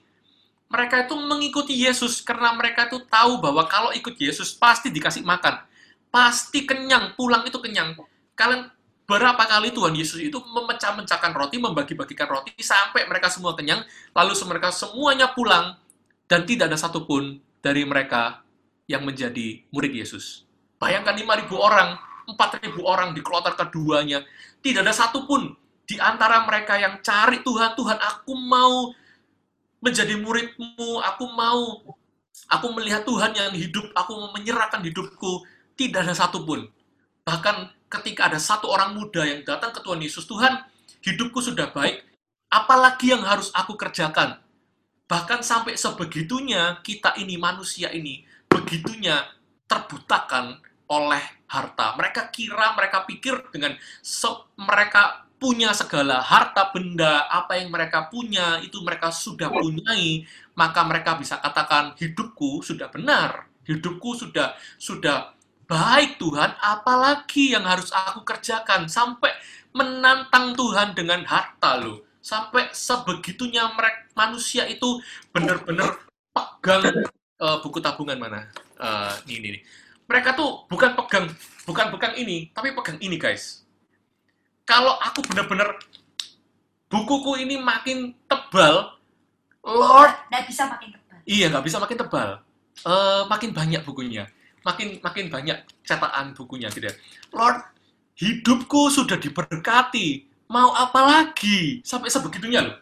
mereka 0.68 1.08
itu 1.08 1.16
mengikuti 1.16 1.74
Yesus 1.74 2.20
karena 2.20 2.52
mereka 2.52 2.86
itu 2.92 3.00
tahu 3.08 3.40
bahwa 3.40 3.64
kalau 3.64 3.90
ikut 3.96 4.14
Yesus 4.20 4.52
pasti 4.52 4.92
dikasih 4.92 5.24
makan, 5.24 5.64
pasti 6.12 6.68
kenyang, 6.68 7.16
pulang 7.16 7.48
itu 7.48 7.56
kenyang. 7.56 7.96
Kalian 8.36 8.68
berapa 9.08 9.40
kali 9.48 9.72
Tuhan 9.72 9.96
Yesus 9.96 10.20
itu 10.20 10.36
memecah-mecahkan 10.36 11.32
roti, 11.32 11.56
membagi-bagikan 11.56 12.28
roti 12.28 12.52
sampai 12.60 13.08
mereka 13.08 13.32
semua 13.32 13.56
kenyang, 13.56 13.80
lalu 14.12 14.36
mereka 14.44 14.68
semuanya 14.68 15.32
pulang 15.32 15.80
dan 16.28 16.44
tidak 16.44 16.68
ada 16.68 16.76
satupun 16.76 17.40
dari 17.64 17.88
mereka 17.88 18.44
yang 18.84 19.08
menjadi 19.08 19.64
murid 19.72 19.92
Yesus. 19.96 20.44
Bayangkan 20.76 21.16
5.000 21.16 21.48
orang, 21.56 21.96
4.000 22.28 22.76
orang 22.84 23.16
di 23.16 23.24
kloter 23.24 23.56
keduanya, 23.56 24.20
tidak 24.60 24.84
ada 24.84 24.92
satupun 24.92 25.56
di 25.88 25.96
antara 25.96 26.44
mereka 26.44 26.77
yang 26.77 27.01
cari 27.01 27.40
Tuhan, 27.40 27.72
Tuhan 27.72 27.96
aku 27.96 28.37
mau 28.37 28.92
menjadi 29.81 30.20
muridmu, 30.20 31.01
aku 31.01 31.24
mau, 31.33 31.81
aku 32.53 32.66
melihat 32.77 33.09
Tuhan 33.09 33.33
yang 33.33 33.57
hidup, 33.57 33.88
aku 33.96 34.12
mau 34.12 34.29
menyerahkan 34.37 34.85
hidupku, 34.85 35.48
tidak 35.81 36.05
ada 36.05 36.12
satupun. 36.12 36.68
Bahkan 37.24 37.72
ketika 37.88 38.29
ada 38.29 38.37
satu 38.37 38.68
orang 38.68 38.92
muda 38.92 39.24
yang 39.24 39.40
datang 39.48 39.72
ke 39.72 39.81
Tuhan 39.81 40.05
Yesus, 40.05 40.29
Tuhan, 40.29 40.61
hidupku 41.01 41.40
sudah 41.40 41.72
baik, 41.72 42.05
apalagi 42.53 43.16
yang 43.16 43.24
harus 43.24 43.48
aku 43.57 43.72
kerjakan? 43.72 44.44
Bahkan 45.09 45.40
sampai 45.40 45.81
sebegitunya 45.81 46.85
kita 46.85 47.16
ini, 47.16 47.40
manusia 47.40 47.88
ini, 47.96 48.29
begitunya 48.44 49.24
terbutakan 49.64 50.61
oleh 50.85 51.24
harta. 51.48 51.96
Mereka 51.96 52.29
kira, 52.29 52.77
mereka 52.77 53.09
pikir 53.09 53.40
dengan 53.48 53.72
se- 54.05 54.44
mereka 54.61 55.27
punya 55.38 55.70
segala 55.70 56.18
harta 56.18 56.74
benda, 56.74 57.31
apa 57.31 57.62
yang 57.62 57.70
mereka 57.70 58.11
punya 58.11 58.59
itu 58.59 58.83
mereka 58.83 59.14
sudah 59.14 59.48
punyai, 59.48 60.27
maka 60.59 60.83
mereka 60.83 61.14
bisa 61.14 61.38
katakan 61.38 61.94
hidupku 61.94 62.61
sudah 62.66 62.90
benar, 62.90 63.46
hidupku 63.62 64.18
sudah 64.18 64.59
sudah 64.77 65.33
baik 65.70 66.18
Tuhan, 66.18 66.59
apalagi 66.59 67.55
yang 67.55 67.62
harus 67.62 67.94
aku 67.94 68.27
kerjakan 68.27 68.90
sampai 68.90 69.31
menantang 69.70 70.59
Tuhan 70.59 70.98
dengan 70.98 71.22
harta 71.22 71.79
loh. 71.79 72.03
Sampai 72.18 72.74
sebegitunya 72.74 73.64
mereka 73.72 74.11
manusia 74.18 74.66
itu 74.66 74.98
benar-benar 75.31 76.03
pegang 76.35 76.83
eh, 77.38 77.57
buku 77.62 77.79
tabungan 77.79 78.18
mana? 78.18 78.51
Eh, 78.74 79.14
ini, 79.31 79.35
ini, 79.38 79.46
ini. 79.55 79.61
Mereka 80.11 80.35
tuh 80.35 80.66
bukan 80.66 80.98
pegang 80.98 81.31
bukan 81.62 81.87
pegang 81.94 82.14
ini, 82.18 82.51
tapi 82.51 82.74
pegang 82.74 82.98
ini 82.98 83.16
guys 83.20 83.67
kalau 84.68 85.00
aku 85.00 85.24
benar-benar 85.24 85.81
bukuku 86.92 87.40
ini 87.40 87.57
makin 87.57 88.12
tebal, 88.28 89.00
Lord, 89.64 90.12
Nggak 90.28 90.44
bisa 90.44 90.68
makin 90.68 90.92
tebal. 90.92 91.16
iya 91.24 91.46
nggak 91.48 91.64
bisa 91.64 91.76
makin 91.81 91.96
tebal, 91.96 92.31
Eh, 92.78 93.22
makin 93.26 93.50
banyak 93.50 93.83
bukunya, 93.83 94.28
makin 94.62 95.00
makin 95.02 95.26
banyak 95.33 95.57
cetakan 95.83 96.37
bukunya 96.37 96.68
gitu 96.70 96.87
ya. 96.87 96.94
Lord, 97.35 97.59
hidupku 98.14 98.92
sudah 98.92 99.18
diberkati, 99.18 100.28
mau 100.46 100.70
apa 100.76 101.00
lagi? 101.02 101.83
Sampai 101.83 102.12
sebegitunya 102.12 102.62
loh. 102.62 102.76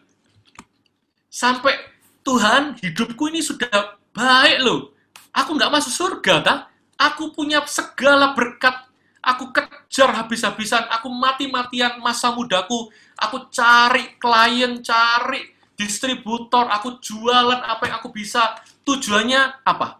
Sampai 1.27 1.73
Tuhan, 2.21 2.75
hidupku 2.77 3.31
ini 3.31 3.39
sudah 3.41 3.97
baik 4.11 4.59
loh. 4.61 4.91
Aku 5.33 5.55
nggak 5.55 5.69
masuk 5.71 5.93
surga, 5.93 6.35
tak? 6.43 6.59
Aku 6.97 7.29
punya 7.29 7.61
segala 7.69 8.33
berkat 8.33 8.86
aku 9.27 9.51
kejar 9.51 10.15
habis-habisan, 10.15 10.87
aku 10.87 11.11
mati-matian 11.11 11.99
masa 11.99 12.31
mudaku, 12.31 12.87
aku 13.19 13.51
cari 13.51 14.15
klien, 14.15 14.79
cari 14.79 15.51
distributor, 15.75 16.71
aku 16.71 17.03
jualan 17.03 17.59
apa 17.59 17.83
yang 17.91 17.95
aku 17.99 18.15
bisa. 18.15 18.55
Tujuannya 18.87 19.67
apa? 19.67 19.99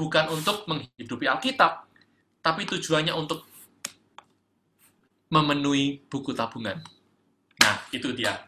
Bukan 0.00 0.32
untuk 0.32 0.64
menghidupi 0.64 1.28
Alkitab, 1.28 1.84
tapi 2.40 2.64
tujuannya 2.64 3.12
untuk 3.12 3.44
memenuhi 5.28 6.00
buku 6.08 6.32
tabungan. 6.32 6.80
Nah, 7.60 7.76
itu 7.92 8.16
dia. 8.16 8.40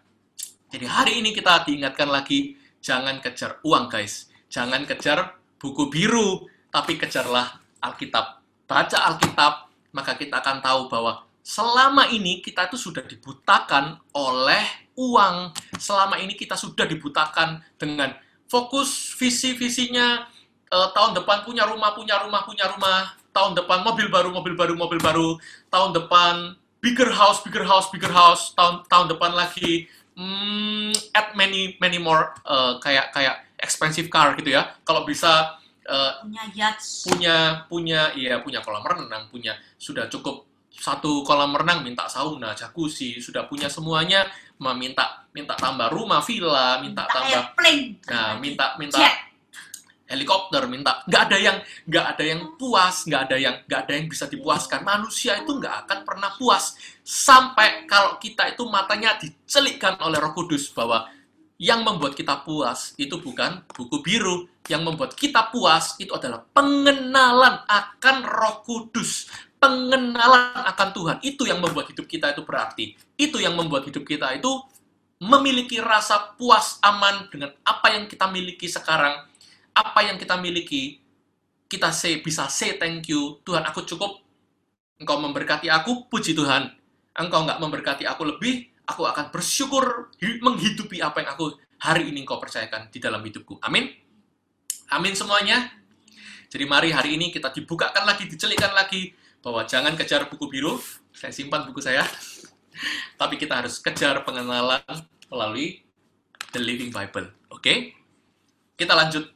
Jadi 0.72 0.84
hari 0.88 1.12
ini 1.20 1.36
kita 1.36 1.68
diingatkan 1.68 2.08
lagi, 2.08 2.56
jangan 2.80 3.20
kejar 3.20 3.60
uang 3.60 3.92
guys. 3.92 4.32
Jangan 4.48 4.88
kejar 4.88 5.36
buku 5.60 5.92
biru, 5.92 6.48
tapi 6.72 6.96
kejarlah 6.96 7.60
Alkitab. 7.84 8.40
Baca 8.68 8.98
Alkitab, 9.12 9.67
maka 9.92 10.14
kita 10.14 10.40
akan 10.40 10.60
tahu 10.60 10.80
bahwa 10.92 11.24
selama 11.40 12.12
ini 12.12 12.44
kita 12.44 12.68
itu 12.68 12.76
sudah 12.76 13.04
dibutakan 13.04 13.96
oleh 14.12 14.64
uang. 14.98 15.54
Selama 15.80 16.20
ini 16.20 16.36
kita 16.36 16.58
sudah 16.58 16.84
dibutakan 16.84 17.62
dengan 17.80 18.12
fokus 18.50 19.14
visi-visinya 19.16 20.26
eh, 20.68 20.88
tahun 20.92 21.16
depan 21.16 21.46
punya 21.46 21.64
rumah, 21.64 21.96
punya 21.96 22.20
rumah, 22.20 22.44
punya 22.44 22.66
rumah, 22.68 23.16
tahun 23.32 23.54
depan 23.56 23.86
mobil 23.86 24.10
baru, 24.10 24.28
mobil 24.34 24.54
baru, 24.58 24.74
mobil 24.74 25.00
baru, 25.00 25.28
tahun 25.70 25.94
depan 25.94 26.58
bigger 26.82 27.10
house, 27.14 27.40
bigger 27.46 27.64
house, 27.64 27.88
bigger 27.94 28.10
house, 28.10 28.52
tahun 28.58 28.84
tahun 28.90 29.06
depan 29.14 29.32
lagi 29.34 29.86
hmm, 30.18 30.90
add 31.14 31.32
many 31.38 31.78
many 31.78 31.96
more 31.96 32.34
eh, 32.44 32.74
kayak 32.82 33.14
kayak 33.14 33.46
expensive 33.58 34.10
car 34.10 34.34
gitu 34.38 34.52
ya. 34.52 34.74
Kalau 34.82 35.06
bisa 35.06 35.57
eh, 35.88 36.12
Punya 36.22 36.44
yachts. 36.52 37.08
punya 37.08 37.36
punya 37.66 38.00
iya 38.12 38.38
punya 38.44 38.60
kolam 38.60 38.84
renang 38.84 39.32
punya 39.32 39.56
sudah 39.80 40.04
cukup 40.12 40.44
satu 40.68 41.26
kolam 41.26 41.56
renang 41.56 41.82
minta 41.82 42.06
sauna 42.06 42.54
jacuzzi 42.54 43.18
sudah 43.18 43.48
punya 43.50 43.66
semuanya 43.66 44.28
meminta 44.62 45.26
minta 45.34 45.58
tambah 45.58 45.90
rumah 45.90 46.22
villa 46.22 46.78
minta 46.78 47.02
tambah 47.10 47.50
airplane. 47.56 47.98
nah 48.06 48.38
minta 48.38 48.78
minta 48.78 48.98
Jet. 49.00 49.14
helikopter 50.06 50.70
minta 50.70 51.02
nggak 51.04 51.22
ada 51.28 51.38
yang 51.38 51.56
nggak 51.84 52.06
ada 52.14 52.24
yang 52.24 52.40
puas 52.54 53.04
nggak 53.04 53.22
ada 53.28 53.36
yang 53.36 53.54
nggak 53.66 53.80
ada 53.86 53.92
yang 53.98 54.06
bisa 54.06 54.24
dipuaskan 54.30 54.80
manusia 54.86 55.34
itu 55.36 55.50
nggak 55.58 55.74
akan 55.84 55.98
pernah 56.06 56.30
puas 56.38 56.78
sampai 57.02 57.84
kalau 57.90 58.14
kita 58.22 58.46
itu 58.54 58.62
matanya 58.70 59.18
dicelikkan 59.18 59.98
oleh 59.98 60.16
Roh 60.22 60.30
Kudus 60.32 60.70
bahwa 60.70 61.10
yang 61.58 61.82
membuat 61.82 62.14
kita 62.14 62.46
puas 62.46 62.94
itu 62.96 63.18
bukan 63.18 63.66
buku 63.74 63.98
biru 63.98 64.46
yang 64.68 64.84
membuat 64.84 65.16
kita 65.16 65.48
puas 65.52 65.96
itu 66.00 66.12
adalah 66.12 66.44
pengenalan 66.52 67.64
akan 67.66 68.16
Roh 68.24 68.64
Kudus. 68.64 69.28
Pengenalan 69.58 70.62
akan 70.70 70.88
Tuhan. 70.94 71.16
Itu 71.20 71.42
yang 71.48 71.58
membuat 71.58 71.90
hidup 71.90 72.06
kita 72.06 72.30
itu 72.30 72.46
berarti. 72.46 72.94
Itu 73.18 73.42
yang 73.42 73.58
membuat 73.58 73.90
hidup 73.90 74.06
kita 74.06 74.30
itu 74.38 74.48
memiliki 75.18 75.82
rasa 75.82 76.38
puas 76.38 76.78
aman 76.86 77.26
dengan 77.26 77.50
apa 77.66 77.90
yang 77.90 78.06
kita 78.06 78.30
miliki 78.30 78.70
sekarang, 78.70 79.26
apa 79.74 80.00
yang 80.06 80.14
kita 80.14 80.38
miliki, 80.38 81.02
kita 81.66 81.90
say, 81.90 82.22
bisa 82.22 82.46
say 82.46 82.78
thank 82.78 83.10
you, 83.10 83.42
Tuhan 83.42 83.66
aku 83.66 83.82
cukup, 83.82 84.22
Engkau 84.98 85.18
memberkati 85.18 85.70
aku, 85.70 86.06
puji 86.10 86.34
Tuhan. 86.38 86.70
Engkau 87.18 87.42
nggak 87.42 87.58
memberkati 87.58 88.06
aku 88.06 88.30
lebih, 88.30 88.70
aku 88.86 89.06
akan 89.06 89.34
bersyukur 89.34 90.14
menghidupi 90.18 91.02
apa 91.02 91.22
yang 91.22 91.30
aku 91.34 91.58
hari 91.82 92.10
ini 92.14 92.22
Engkau 92.22 92.38
percayakan 92.38 92.90
di 92.90 92.98
dalam 93.02 93.22
hidupku. 93.22 93.58
Amin. 93.62 94.07
Amin 94.88 95.12
semuanya. 95.12 95.68
Jadi 96.48 96.64
mari 96.64 96.88
hari 96.88 97.20
ini 97.20 97.28
kita 97.28 97.52
dibukakan 97.52 98.08
lagi, 98.08 98.24
dicelikkan 98.24 98.72
lagi, 98.72 99.12
bahwa 99.44 99.68
jangan 99.68 99.92
kejar 99.92 100.32
buku 100.32 100.48
biru, 100.48 100.80
saya 101.12 101.28
simpan 101.28 101.68
buku 101.68 101.84
saya, 101.84 102.08
tapi 103.20 103.36
kita 103.36 103.60
harus 103.60 103.76
kejar 103.84 104.24
pengenalan 104.24 104.80
melalui 105.28 105.84
The 106.56 106.60
Living 106.64 106.88
Bible. 106.88 107.28
Oke? 107.52 107.92
Kita 108.80 108.96
lanjut. 108.96 109.28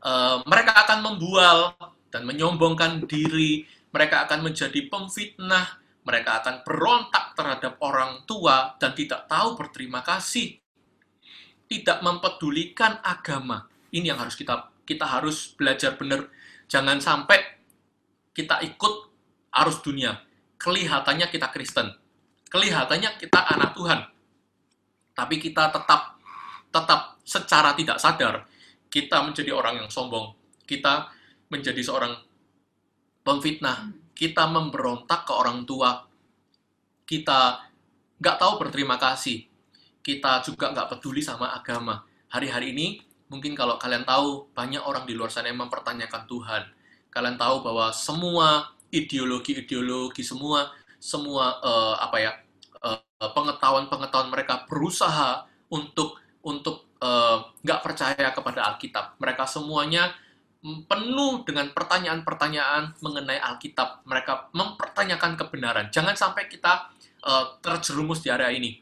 Uh, 0.00 0.40
mereka 0.48 0.72
akan 0.88 0.98
membual 1.04 1.76
dan 2.08 2.24
menyombongkan 2.24 3.04
diri. 3.04 3.68
Mereka 3.92 4.24
akan 4.24 4.40
menjadi 4.40 4.88
pemfitnah. 4.88 5.84
Mereka 6.00 6.40
akan 6.40 6.54
berontak 6.64 7.36
terhadap 7.36 7.76
orang 7.84 8.24
tua 8.24 8.72
dan 8.80 8.96
tidak 8.96 9.28
tahu 9.28 9.60
berterima 9.60 10.00
kasih. 10.00 10.56
Tidak 11.68 12.00
mempedulikan 12.00 13.04
agama. 13.04 13.69
Ini 13.90 14.14
yang 14.14 14.20
harus 14.22 14.38
kita 14.38 14.70
kita 14.86 15.06
harus 15.06 15.54
belajar 15.54 15.94
benar. 15.98 16.30
Jangan 16.70 16.98
sampai 17.02 17.38
kita 18.34 18.62
ikut 18.62 18.94
arus 19.50 19.82
dunia. 19.82 20.18
Kelihatannya 20.58 21.26
kita 21.30 21.50
Kristen. 21.50 21.90
Kelihatannya 22.50 23.18
kita 23.18 23.40
anak 23.54 23.74
Tuhan 23.74 24.00
tapi 25.20 25.36
kita 25.36 25.68
tetap 25.68 26.16
tetap 26.72 27.20
secara 27.28 27.76
tidak 27.76 28.00
sadar 28.00 28.48
kita 28.90 29.22
menjadi 29.22 29.54
orang 29.54 29.84
yang 29.84 29.88
sombong, 29.92 30.34
kita 30.66 31.12
menjadi 31.52 31.78
seorang 31.78 32.16
pemfitnah, 33.22 33.94
kita 34.16 34.50
memberontak 34.50 35.28
ke 35.28 35.32
orang 35.36 35.62
tua, 35.62 36.08
kita 37.06 37.70
nggak 38.18 38.36
tahu 38.40 38.52
berterima 38.58 38.98
kasih, 38.98 39.46
kita 40.02 40.42
juga 40.42 40.74
nggak 40.74 40.96
peduli 40.96 41.22
sama 41.22 41.54
agama. 41.54 42.02
Hari-hari 42.32 42.74
ini, 42.74 42.98
mungkin 43.30 43.54
kalau 43.54 43.78
kalian 43.78 44.04
tahu, 44.04 44.50
banyak 44.52 44.82
orang 44.82 45.06
di 45.06 45.14
luar 45.14 45.30
sana 45.32 45.48
yang 45.48 45.62
mempertanyakan 45.62 46.26
Tuhan. 46.28 46.62
Kalian 47.14 47.38
tahu 47.38 47.62
bahwa 47.64 47.94
semua 47.94 48.74
ideologi-ideologi, 48.90 50.26
semua 50.26 50.74
semua 51.00 51.56
uh, 51.64 51.96
apa 51.96 52.18
ya 52.20 52.32
Eh, 53.20 53.32
pengetahuan-pengetahuan 53.36 54.32
mereka 54.32 54.64
berusaha 54.64 55.44
untuk 55.68 56.16
untuk 56.40 56.88
eh, 57.04 57.36
nggak 57.60 57.80
uh, 57.80 57.84
percaya 57.84 58.32
kepada 58.32 58.72
Alkitab. 58.72 59.20
Mereka 59.20 59.44
semuanya 59.44 60.08
penuh 60.60 61.44
dengan 61.44 61.68
pertanyaan-pertanyaan 61.76 62.96
mengenai 63.04 63.36
Alkitab. 63.36 64.08
Mereka 64.08 64.56
mempertanyakan 64.56 65.36
kebenaran. 65.36 65.86
Jangan 65.92 66.16
sampai 66.16 66.48
kita 66.48 66.88
uh, 67.20 67.60
terjerumus 67.60 68.24
di 68.24 68.32
area 68.32 68.48
ini. 68.56 68.80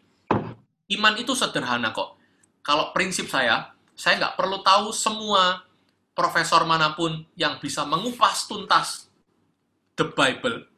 Iman 0.94 1.18
itu 1.18 1.34
sederhana 1.34 1.90
kok. 1.90 2.14
Kalau 2.62 2.94
prinsip 2.94 3.26
saya, 3.26 3.74
saya 3.98 4.22
nggak 4.22 4.38
perlu 4.38 4.62
tahu 4.62 4.94
semua 4.94 5.66
profesor 6.14 6.62
mana 6.62 6.94
pun 6.94 7.26
yang 7.34 7.58
bisa 7.58 7.82
mengupas 7.82 8.46
tuntas 8.46 9.11
the 9.98 10.06
Bible 10.06 10.70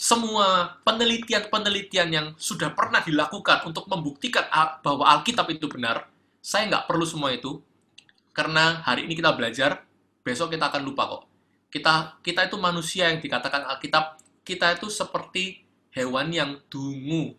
semua 0.00 0.80
penelitian-penelitian 0.80 2.08
yang 2.08 2.26
sudah 2.40 2.72
pernah 2.72 3.04
dilakukan 3.04 3.68
untuk 3.68 3.84
membuktikan 3.84 4.48
bahwa 4.80 5.04
Alkitab 5.04 5.44
itu 5.52 5.68
benar, 5.68 6.08
saya 6.40 6.72
nggak 6.72 6.88
perlu 6.88 7.04
semua 7.04 7.36
itu, 7.36 7.60
karena 8.32 8.80
hari 8.80 9.04
ini 9.04 9.12
kita 9.12 9.36
belajar, 9.36 9.84
besok 10.24 10.56
kita 10.56 10.72
akan 10.72 10.88
lupa 10.88 11.04
kok. 11.04 11.28
Kita 11.68 12.16
kita 12.24 12.48
itu 12.48 12.56
manusia 12.56 13.12
yang 13.12 13.20
dikatakan 13.20 13.68
Alkitab, 13.76 14.16
kita 14.40 14.80
itu 14.80 14.88
seperti 14.88 15.68
hewan 15.92 16.32
yang 16.32 16.56
dungu. 16.72 17.36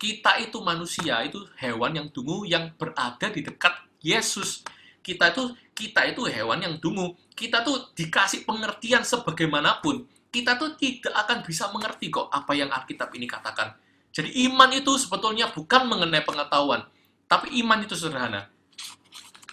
Kita 0.00 0.40
itu 0.40 0.64
manusia, 0.64 1.20
itu 1.20 1.44
hewan 1.60 1.92
yang 1.92 2.08
dungu 2.08 2.48
yang 2.48 2.72
berada 2.80 3.28
di 3.28 3.44
dekat 3.44 3.84
Yesus. 4.00 4.64
Kita 5.04 5.28
itu 5.28 5.52
kita 5.76 6.08
itu 6.08 6.24
hewan 6.24 6.64
yang 6.64 6.74
dungu. 6.80 7.12
Kita 7.36 7.60
tuh 7.60 7.92
dikasih 7.92 8.48
pengertian 8.48 9.04
sebagaimanapun 9.04 10.08
kita 10.30 10.54
tuh 10.56 10.78
tidak 10.78 11.10
akan 11.26 11.42
bisa 11.42 11.66
mengerti 11.74 12.06
kok 12.08 12.30
apa 12.30 12.54
yang 12.54 12.70
Alkitab 12.70 13.10
ini 13.18 13.26
katakan. 13.26 13.74
Jadi 14.14 14.46
iman 14.46 14.70
itu 14.70 14.94
sebetulnya 14.94 15.50
bukan 15.50 15.90
mengenai 15.90 16.22
pengetahuan, 16.22 16.86
tapi 17.26 17.58
iman 17.62 17.82
itu 17.82 17.98
sederhana. 17.98 18.46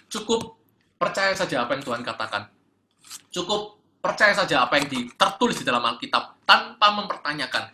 Cukup 0.10 0.58
percaya 0.98 1.34
saja 1.34 1.66
apa 1.66 1.78
yang 1.78 1.84
Tuhan 1.86 2.02
katakan. 2.06 2.50
Cukup 3.34 3.78
percaya 4.02 4.34
saja 4.38 4.66
apa 4.66 4.78
yang 4.78 4.90
tertulis 5.18 5.62
di 5.62 5.66
dalam 5.66 5.82
Alkitab 5.82 6.46
tanpa 6.46 6.94
mempertanyakan. 6.94 7.74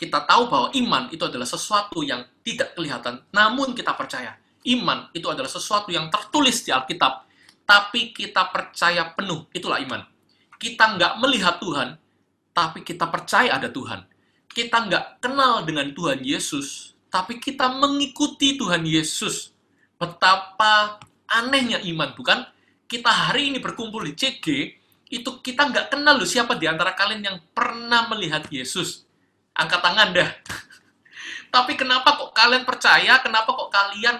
Kita 0.00 0.24
tahu 0.24 0.48
bahwa 0.48 0.68
iman 0.72 1.12
itu 1.12 1.20
adalah 1.28 1.44
sesuatu 1.44 2.00
yang 2.00 2.24
tidak 2.40 2.72
kelihatan, 2.72 3.20
namun 3.36 3.76
kita 3.76 3.92
percaya. 3.92 4.32
Iman 4.64 5.12
itu 5.12 5.28
adalah 5.28 5.52
sesuatu 5.52 5.92
yang 5.92 6.08
tertulis 6.08 6.64
di 6.64 6.72
Alkitab, 6.72 7.28
tapi 7.68 8.16
kita 8.16 8.48
percaya 8.48 9.12
penuh. 9.12 9.44
Itulah 9.52 9.76
iman. 9.84 10.00
Kita 10.56 10.96
nggak 10.96 11.20
melihat 11.20 11.60
Tuhan, 11.60 12.00
tapi 12.56 12.80
kita 12.80 13.12
percaya 13.12 13.60
ada 13.60 13.68
Tuhan. 13.68 14.08
Kita 14.48 14.88
nggak 14.88 15.20
kenal 15.20 15.68
dengan 15.68 15.92
Tuhan 15.92 16.24
Yesus, 16.24 16.96
tapi 17.12 17.36
kita 17.36 17.68
mengikuti 17.68 18.56
Tuhan 18.56 18.88
Yesus. 18.88 19.52
Betapa 20.00 20.96
anehnya 21.28 21.76
iman, 21.92 22.16
bukan? 22.16 22.48
Kita 22.88 23.12
hari 23.12 23.52
ini 23.52 23.60
berkumpul 23.60 24.08
di 24.08 24.16
CG, 24.16 24.48
itu 25.12 25.30
kita 25.44 25.68
nggak 25.68 25.92
kenal 25.92 26.16
loh 26.16 26.24
siapa 26.24 26.56
di 26.56 26.64
antara 26.64 26.96
kalian 26.96 27.20
yang 27.20 27.36
pernah 27.52 28.08
melihat 28.08 28.48
Yesus. 28.48 29.09
Angkat 29.60 29.80
tangan 29.84 30.08
dah. 30.16 30.30
Tapi 31.52 31.76
kenapa 31.76 32.16
kok 32.16 32.32
kalian 32.32 32.64
percaya, 32.64 33.20
kenapa 33.20 33.52
kok 33.52 33.68
kalian 33.68 34.16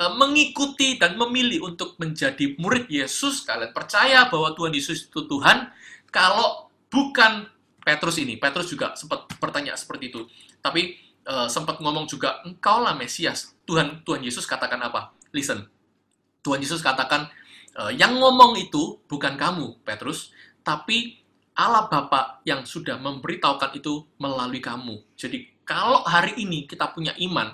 e, 0.00 0.04
mengikuti 0.16 0.96
dan 0.96 1.18
memilih 1.18 1.68
untuk 1.68 1.98
menjadi 2.00 2.56
murid 2.56 2.88
Yesus, 2.88 3.44
kalian 3.44 3.76
percaya 3.76 4.30
bahwa 4.32 4.56
Tuhan 4.56 4.72
Yesus 4.72 5.10
itu 5.10 5.26
Tuhan, 5.28 5.68
kalau 6.08 6.72
bukan 6.88 7.52
Petrus 7.82 8.16
ini. 8.22 8.38
Petrus 8.38 8.70
juga 8.70 8.94
sempat 8.94 9.26
bertanya 9.42 9.74
seperti 9.74 10.14
itu. 10.14 10.22
Tapi 10.62 10.94
uh, 11.26 11.50
sempat 11.50 11.82
ngomong 11.82 12.06
juga, 12.06 12.40
engkau 12.46 12.78
lah 12.82 12.94
Mesias. 12.94 13.58
Tuhan 13.66 14.06
Tuhan 14.06 14.22
Yesus 14.22 14.46
katakan 14.46 14.78
apa? 14.78 15.10
Listen. 15.34 15.66
Tuhan 16.42 16.62
Yesus 16.62 16.82
katakan, 16.82 17.30
uh, 17.78 17.90
yang 17.94 18.18
ngomong 18.18 18.58
itu 18.58 19.02
bukan 19.06 19.34
kamu, 19.38 19.82
Petrus, 19.82 20.30
tapi 20.62 21.21
Allah 21.52 21.84
Bapa 21.88 22.40
yang 22.48 22.64
sudah 22.64 22.96
memberitahukan 22.96 23.76
itu 23.76 24.08
melalui 24.16 24.60
kamu. 24.60 25.04
Jadi 25.16 25.52
kalau 25.68 26.00
hari 26.04 26.40
ini 26.40 26.64
kita 26.64 26.90
punya 26.90 27.12
iman 27.20 27.52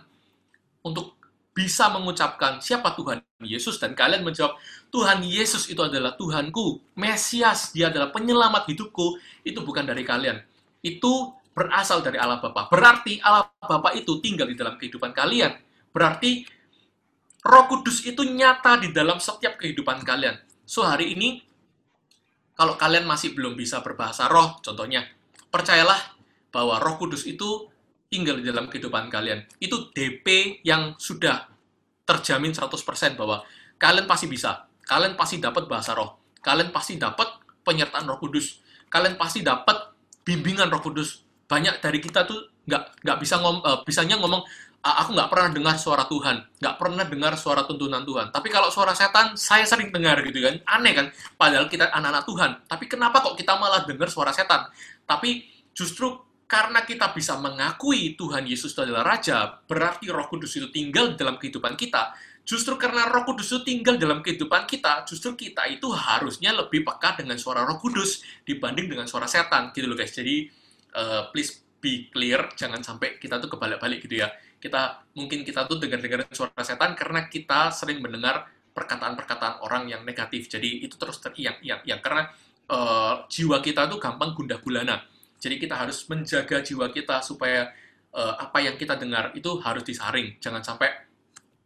untuk 0.87 1.18
bisa 1.50 1.90
mengucapkan 1.90 2.62
siapa 2.62 2.94
Tuhan 2.94 3.18
Yesus 3.42 3.82
dan 3.82 3.98
kalian 3.98 4.22
menjawab 4.22 4.54
Tuhan 4.94 5.26
Yesus 5.26 5.66
itu 5.66 5.82
adalah 5.82 6.14
Tuhanku, 6.14 6.94
Mesias, 6.94 7.74
dia 7.74 7.90
adalah 7.90 8.14
penyelamat 8.14 8.70
hidupku, 8.70 9.18
itu 9.42 9.58
bukan 9.66 9.82
dari 9.82 10.06
kalian. 10.06 10.38
Itu 10.78 11.34
berasal 11.58 12.06
dari 12.06 12.14
Allah 12.22 12.38
Bapa. 12.38 12.70
Berarti 12.70 13.18
Allah 13.18 13.50
Bapa 13.58 13.90
itu 13.98 14.22
tinggal 14.22 14.46
di 14.46 14.54
dalam 14.54 14.78
kehidupan 14.78 15.11
kalian. 15.11 15.58
Berarti 15.90 16.46
Roh 17.42 17.66
Kudus 17.66 18.06
itu 18.06 18.22
nyata 18.22 18.78
di 18.78 18.94
dalam 18.94 19.18
setiap 19.18 19.58
kehidupan 19.58 20.06
kalian. 20.06 20.38
So 20.62 20.87
hari 20.87 21.18
ini 21.18 21.42
kalau 22.59 22.75
kalian 22.75 23.07
masih 23.07 23.38
belum 23.38 23.55
bisa 23.55 23.87
berbahasa 23.87 24.27
roh, 24.27 24.59
contohnya, 24.59 25.07
percayalah 25.47 26.18
bahwa 26.51 26.83
Roh 26.83 26.99
Kudus 26.99 27.23
itu 27.23 27.71
tinggal 28.11 28.42
di 28.42 28.44
dalam 28.51 28.66
kehidupan 28.66 29.07
kalian. 29.07 29.47
Itu 29.62 29.94
DP 29.94 30.59
yang 30.66 30.99
sudah 30.99 31.47
terjamin 32.03 32.51
100% 32.51 33.14
bahwa 33.14 33.47
kalian 33.79 34.11
pasti 34.11 34.27
bisa. 34.27 34.66
Kalian 34.83 35.14
pasti 35.14 35.38
dapat 35.38 35.71
bahasa 35.71 35.94
roh. 35.94 36.18
Kalian 36.42 36.75
pasti 36.75 36.99
dapat 36.99 37.31
penyertaan 37.62 38.11
roh 38.11 38.18
kudus. 38.18 38.59
Kalian 38.90 39.14
pasti 39.14 39.47
dapat 39.47 39.94
bimbingan 40.27 40.66
roh 40.66 40.83
kudus. 40.83 41.23
Banyak 41.47 41.79
dari 41.79 42.03
kita 42.03 42.27
tuh 42.27 42.42
nggak 42.66 43.07
nggak 43.07 43.18
bisa 43.22 43.39
ngom, 43.39 43.62
uh, 43.62 43.87
bisanya 43.87 44.18
ngomong 44.18 44.43
aku 44.79 45.11
nggak 45.12 45.31
pernah 45.31 45.51
dengar 45.51 45.76
suara 45.76 46.07
Tuhan, 46.07 46.37
nggak 46.62 46.74
pernah 46.79 47.05
dengar 47.05 47.33
suara 47.35 47.66
tuntunan 47.66 48.07
Tuhan. 48.07 48.31
Tapi 48.31 48.49
kalau 48.49 48.70
suara 48.70 48.95
setan, 48.95 49.35
saya 49.35 49.66
sering 49.66 49.91
dengar 49.91 50.22
gitu 50.22 50.39
kan. 50.39 50.62
Aneh 50.64 50.93
kan? 50.95 51.07
Padahal 51.35 51.66
kita 51.66 51.91
anak-anak 51.91 52.24
Tuhan. 52.24 52.51
Tapi 52.64 52.85
kenapa 52.87 53.20
kok 53.20 53.35
kita 53.35 53.59
malah 53.59 53.83
dengar 53.85 54.07
suara 54.09 54.31
setan? 54.31 54.70
Tapi 55.05 55.45
justru 55.74 56.14
karena 56.49 56.81
kita 56.87 57.12
bisa 57.12 57.37
mengakui 57.37 58.16
Tuhan 58.16 58.49
Yesus 58.49 58.72
adalah 58.81 59.05
Raja, 59.05 59.61
berarti 59.68 60.09
Roh 60.09 60.24
Kudus 60.33 60.57
itu 60.57 60.72
tinggal 60.72 61.12
dalam 61.12 61.37
kehidupan 61.37 61.76
kita. 61.76 62.16
Justru 62.49 62.81
karena 62.81 63.05
Roh 63.12 63.29
Kudus 63.29 63.53
itu 63.53 63.61
tinggal 63.61 64.01
dalam 64.01 64.24
kehidupan 64.24 64.64
kita, 64.64 65.05
justru 65.05 65.37
kita 65.37 65.68
itu 65.68 65.93
harusnya 65.93 66.57
lebih 66.57 66.81
peka 66.81 67.20
dengan 67.20 67.37
suara 67.37 67.68
Roh 67.68 67.76
Kudus 67.76 68.24
dibanding 68.49 68.89
dengan 68.89 69.05
suara 69.05 69.29
setan, 69.29 69.68
gitu 69.76 69.85
loh 69.85 69.99
guys. 70.01 70.16
Jadi 70.16 70.49
uh, 70.97 71.29
please 71.29 71.61
be 71.85 72.09
clear, 72.09 72.49
jangan 72.57 72.81
sampai 72.81 73.20
kita 73.20 73.37
tuh 73.37 73.53
kebalik-balik 73.53 74.09
gitu 74.09 74.24
ya. 74.24 74.33
Kita 74.59 75.06
mungkin 75.14 75.46
kita 75.46 75.66
tuh 75.70 75.78
dengar-dengar 75.78 76.26
suara 76.34 76.62
setan 76.66 76.98
karena 76.98 77.30
kita 77.30 77.70
sering 77.70 78.02
mendengar 78.02 78.50
perkataan-perkataan 78.74 79.62
orang 79.62 79.90
yang 79.90 80.02
negatif. 80.02 80.46
Jadi 80.50 80.86
itu 80.86 80.94
terus 80.94 81.18
teriak-iak-iak 81.22 81.98
karena 82.02 82.30
uh, 82.70 83.26
jiwa 83.26 83.59
kita 83.59 83.90
tuh 83.90 83.98
gampang 83.98 84.34
gundah 84.34 84.59
gulana. 84.62 85.02
Jadi 85.38 85.59
kita 85.59 85.78
harus 85.78 86.02
menjaga 86.11 86.62
jiwa 86.62 86.90
kita 86.90 87.22
supaya 87.22 87.70
uh, 88.14 88.34
apa 88.38 88.59
yang 88.62 88.74
kita 88.74 88.98
dengar 88.98 89.34
itu 89.34 89.59
harus 89.62 89.82
disaring. 89.86 90.38
Jangan 90.42 90.62
sampai 90.62 90.90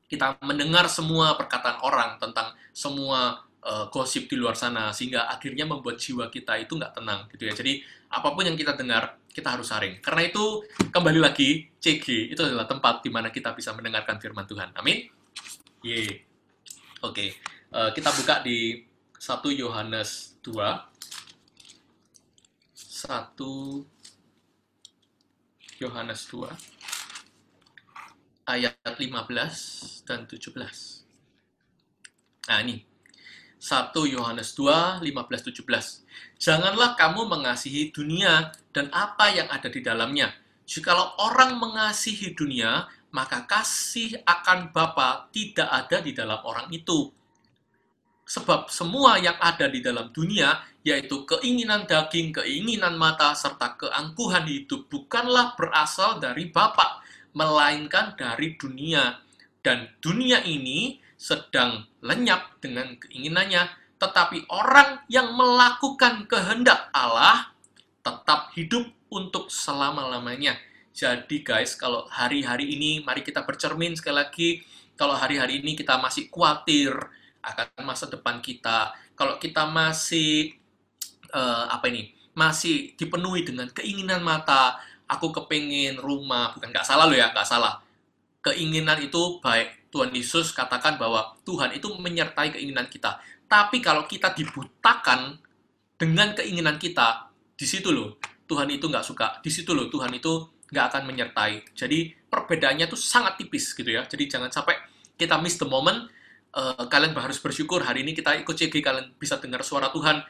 kita 0.08 0.36
mendengar 0.44 0.92
semua 0.92 1.36
perkataan 1.40 1.80
orang 1.80 2.20
tentang 2.20 2.52
semua 2.76 3.48
uh, 3.62 3.86
gosip 3.88 4.28
di 4.28 4.36
luar 4.36 4.54
sana 4.58 4.92
sehingga 4.92 5.28
akhirnya 5.30 5.66
membuat 5.66 5.98
jiwa 5.98 6.28
kita 6.28 6.56
itu 6.58 6.76
nggak 6.76 6.94
tenang 6.98 7.28
gitu 7.30 7.46
ya. 7.46 7.54
Jadi 7.54 7.82
apa 8.12 8.28
pun 8.34 8.44
yang 8.44 8.56
kita 8.58 8.76
dengar 8.76 9.16
kita 9.32 9.56
harus 9.56 9.72
saring. 9.72 9.96
Karena 10.04 10.28
itu 10.28 10.60
kembali 10.92 11.16
lagi 11.22 11.70
CG 11.80 12.28
itu 12.34 12.42
adalah 12.44 12.68
tempat 12.68 13.00
di 13.00 13.08
mana 13.08 13.32
kita 13.32 13.56
bisa 13.56 13.72
mendengarkan 13.72 14.20
firman 14.20 14.44
Tuhan. 14.44 14.76
Amin. 14.76 15.08
Ye. 15.82 16.22
Oke, 17.02 17.34
uh, 17.74 17.90
kita 17.90 18.14
buka 18.14 18.46
di 18.46 18.86
1 19.18 19.42
Yohanes 19.58 20.38
2 20.46 20.54
1 20.54 20.62
Yohanes 25.82 26.30
2 26.30 26.46
ayat 28.46 28.78
15 28.78 30.06
dan 30.06 30.30
17. 30.30 30.54
Nah, 32.46 32.62
ini 32.62 32.91
1 33.62 33.94
Yohanes 34.10 34.58
2, 34.58 35.06
15, 35.06 35.54
17. 35.54 36.02
Janganlah 36.34 36.98
kamu 36.98 37.30
mengasihi 37.30 37.94
dunia 37.94 38.50
dan 38.74 38.90
apa 38.90 39.30
yang 39.30 39.46
ada 39.54 39.70
di 39.70 39.78
dalamnya. 39.78 40.34
Jikalau 40.66 41.14
orang 41.22 41.62
mengasihi 41.62 42.34
dunia, 42.34 42.90
maka 43.14 43.46
kasih 43.46 44.18
akan 44.26 44.74
Bapa 44.74 45.30
tidak 45.30 45.70
ada 45.70 46.02
di 46.02 46.10
dalam 46.10 46.42
orang 46.42 46.74
itu. 46.74 47.06
Sebab 48.26 48.66
semua 48.66 49.22
yang 49.22 49.38
ada 49.38 49.70
di 49.70 49.78
dalam 49.78 50.10
dunia, 50.10 50.58
yaitu 50.82 51.22
keinginan 51.22 51.86
daging, 51.86 52.34
keinginan 52.34 52.98
mata, 52.98 53.30
serta 53.38 53.78
keangkuhan 53.78 54.42
hidup, 54.50 54.90
bukanlah 54.90 55.54
berasal 55.54 56.18
dari 56.18 56.50
Bapa, 56.50 56.98
melainkan 57.38 58.18
dari 58.18 58.58
dunia. 58.58 59.22
Dan 59.62 59.86
dunia 60.02 60.42
ini 60.42 60.98
sedang 61.22 61.86
lenyap 62.02 62.58
dengan 62.58 62.98
keinginannya, 62.98 63.70
tetapi 64.02 64.50
orang 64.50 65.06
yang 65.06 65.30
melakukan 65.38 66.26
kehendak 66.26 66.90
Allah 66.90 67.54
tetap 68.02 68.50
hidup 68.58 68.90
untuk 69.06 69.46
selama-lamanya. 69.46 70.58
Jadi 70.90 71.46
guys, 71.46 71.78
kalau 71.78 72.10
hari-hari 72.10 72.74
ini 72.74 73.06
mari 73.06 73.22
kita 73.22 73.46
bercermin 73.46 73.94
sekali 73.94 74.18
lagi, 74.18 74.50
kalau 74.98 75.14
hari-hari 75.14 75.62
ini 75.62 75.78
kita 75.78 75.94
masih 76.02 76.26
khawatir 76.26 76.90
akan 77.38 77.86
masa 77.86 78.10
depan 78.10 78.42
kita, 78.42 78.90
kalau 79.14 79.38
kita 79.38 79.62
masih 79.70 80.58
uh, 81.30 81.70
apa 81.70 81.86
ini, 81.86 82.10
masih 82.34 82.98
dipenuhi 82.98 83.46
dengan 83.46 83.70
keinginan 83.70 84.26
mata, 84.26 84.82
aku 85.06 85.30
kepingin 85.30 86.02
rumah, 86.02 86.58
bukan 86.58 86.74
nggak 86.74 86.84
salah 86.84 87.06
loh 87.06 87.14
ya, 87.14 87.30
nggak 87.30 87.46
salah. 87.46 87.78
Keinginan 88.42 88.98
itu 88.98 89.38
baik, 89.38 89.81
Tuhan 89.92 90.08
Yesus 90.08 90.56
katakan 90.56 90.96
bahwa 90.96 91.36
Tuhan 91.44 91.76
itu 91.76 91.92
menyertai 91.92 92.56
keinginan 92.56 92.88
kita. 92.88 93.20
Tapi 93.44 93.84
kalau 93.84 94.08
kita 94.08 94.32
dibutakan 94.32 95.36
dengan 96.00 96.32
keinginan 96.32 96.80
kita, 96.80 97.28
di 97.52 97.68
situ 97.68 97.92
loh 97.92 98.16
Tuhan 98.48 98.72
itu 98.72 98.88
nggak 98.88 99.04
suka. 99.04 99.44
Di 99.44 99.52
situ 99.52 99.76
loh 99.76 99.92
Tuhan 99.92 100.08
itu 100.16 100.48
nggak 100.72 100.84
akan 100.88 101.02
menyertai. 101.04 101.76
Jadi 101.76 102.16
perbedaannya 102.32 102.88
tuh 102.88 102.96
sangat 102.96 103.36
tipis 103.36 103.76
gitu 103.76 103.92
ya. 103.92 104.08
Jadi 104.08 104.24
jangan 104.32 104.48
sampai 104.48 104.80
kita 105.20 105.36
miss 105.36 105.60
the 105.60 105.68
moment. 105.68 106.08
Uh, 106.52 106.84
kalian 106.88 107.16
harus 107.16 107.40
bersyukur 107.40 107.80
hari 107.80 108.04
ini 108.04 108.12
kita 108.12 108.36
ikut 108.36 108.52
CG 108.52 108.84
kalian 108.84 109.16
bisa 109.16 109.40
dengar 109.40 109.64
suara 109.64 109.88
Tuhan 109.88 110.20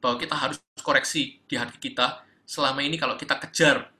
bahwa 0.00 0.16
kita 0.16 0.32
harus 0.36 0.60
koreksi 0.84 1.40
di 1.48 1.56
hati 1.56 1.80
kita. 1.80 2.20
Selama 2.44 2.84
ini 2.84 3.00
kalau 3.00 3.16
kita 3.16 3.40
kejar 3.40 3.92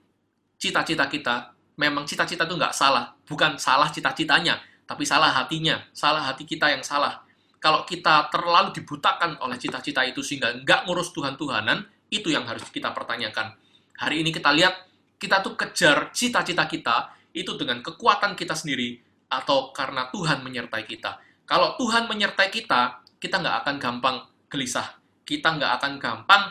cita-cita 0.56 1.08
kita, 1.08 1.56
memang 1.76 2.04
cita-cita 2.04 2.44
itu 2.44 2.54
nggak 2.56 2.72
salah. 2.76 3.16
Bukan 3.28 3.60
salah 3.60 3.88
cita-citanya, 3.92 4.56
tapi 4.87 5.03
salah 5.03 5.34
hatinya, 5.34 5.82
salah 5.91 6.22
hati 6.22 6.47
kita 6.47 6.70
yang 6.70 6.87
salah. 6.87 7.26
Kalau 7.59 7.82
kita 7.82 8.30
terlalu 8.30 8.70
dibutakan 8.70 9.43
oleh 9.43 9.59
cita-cita 9.59 10.07
itu 10.07 10.22
sehingga 10.22 10.55
nggak 10.62 10.87
ngurus 10.87 11.11
Tuhan-Tuhanan, 11.11 11.82
itu 12.14 12.30
yang 12.30 12.47
harus 12.47 12.62
kita 12.70 12.95
pertanyakan. 12.95 13.59
Hari 13.99 14.22
ini 14.22 14.30
kita 14.30 14.55
lihat, 14.55 14.87
kita 15.18 15.43
tuh 15.43 15.59
kejar 15.59 16.14
cita-cita 16.14 16.70
kita, 16.70 17.11
itu 17.34 17.59
dengan 17.59 17.82
kekuatan 17.82 18.39
kita 18.39 18.55
sendiri, 18.55 19.03
atau 19.26 19.74
karena 19.74 20.07
Tuhan 20.14 20.47
menyertai 20.47 20.87
kita. 20.87 21.18
Kalau 21.43 21.74
Tuhan 21.74 22.07
menyertai 22.07 22.49
kita, 22.55 23.03
kita 23.18 23.43
nggak 23.43 23.57
akan 23.66 23.74
gampang 23.82 24.16
gelisah. 24.47 24.95
Kita 25.26 25.59
nggak 25.59 25.72
akan 25.82 25.93
gampang, 25.99 26.43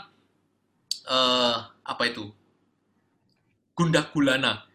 uh, 1.08 1.58
apa 1.88 2.04
itu, 2.12 2.28
gundah 3.72 4.12
gulana. 4.12 4.68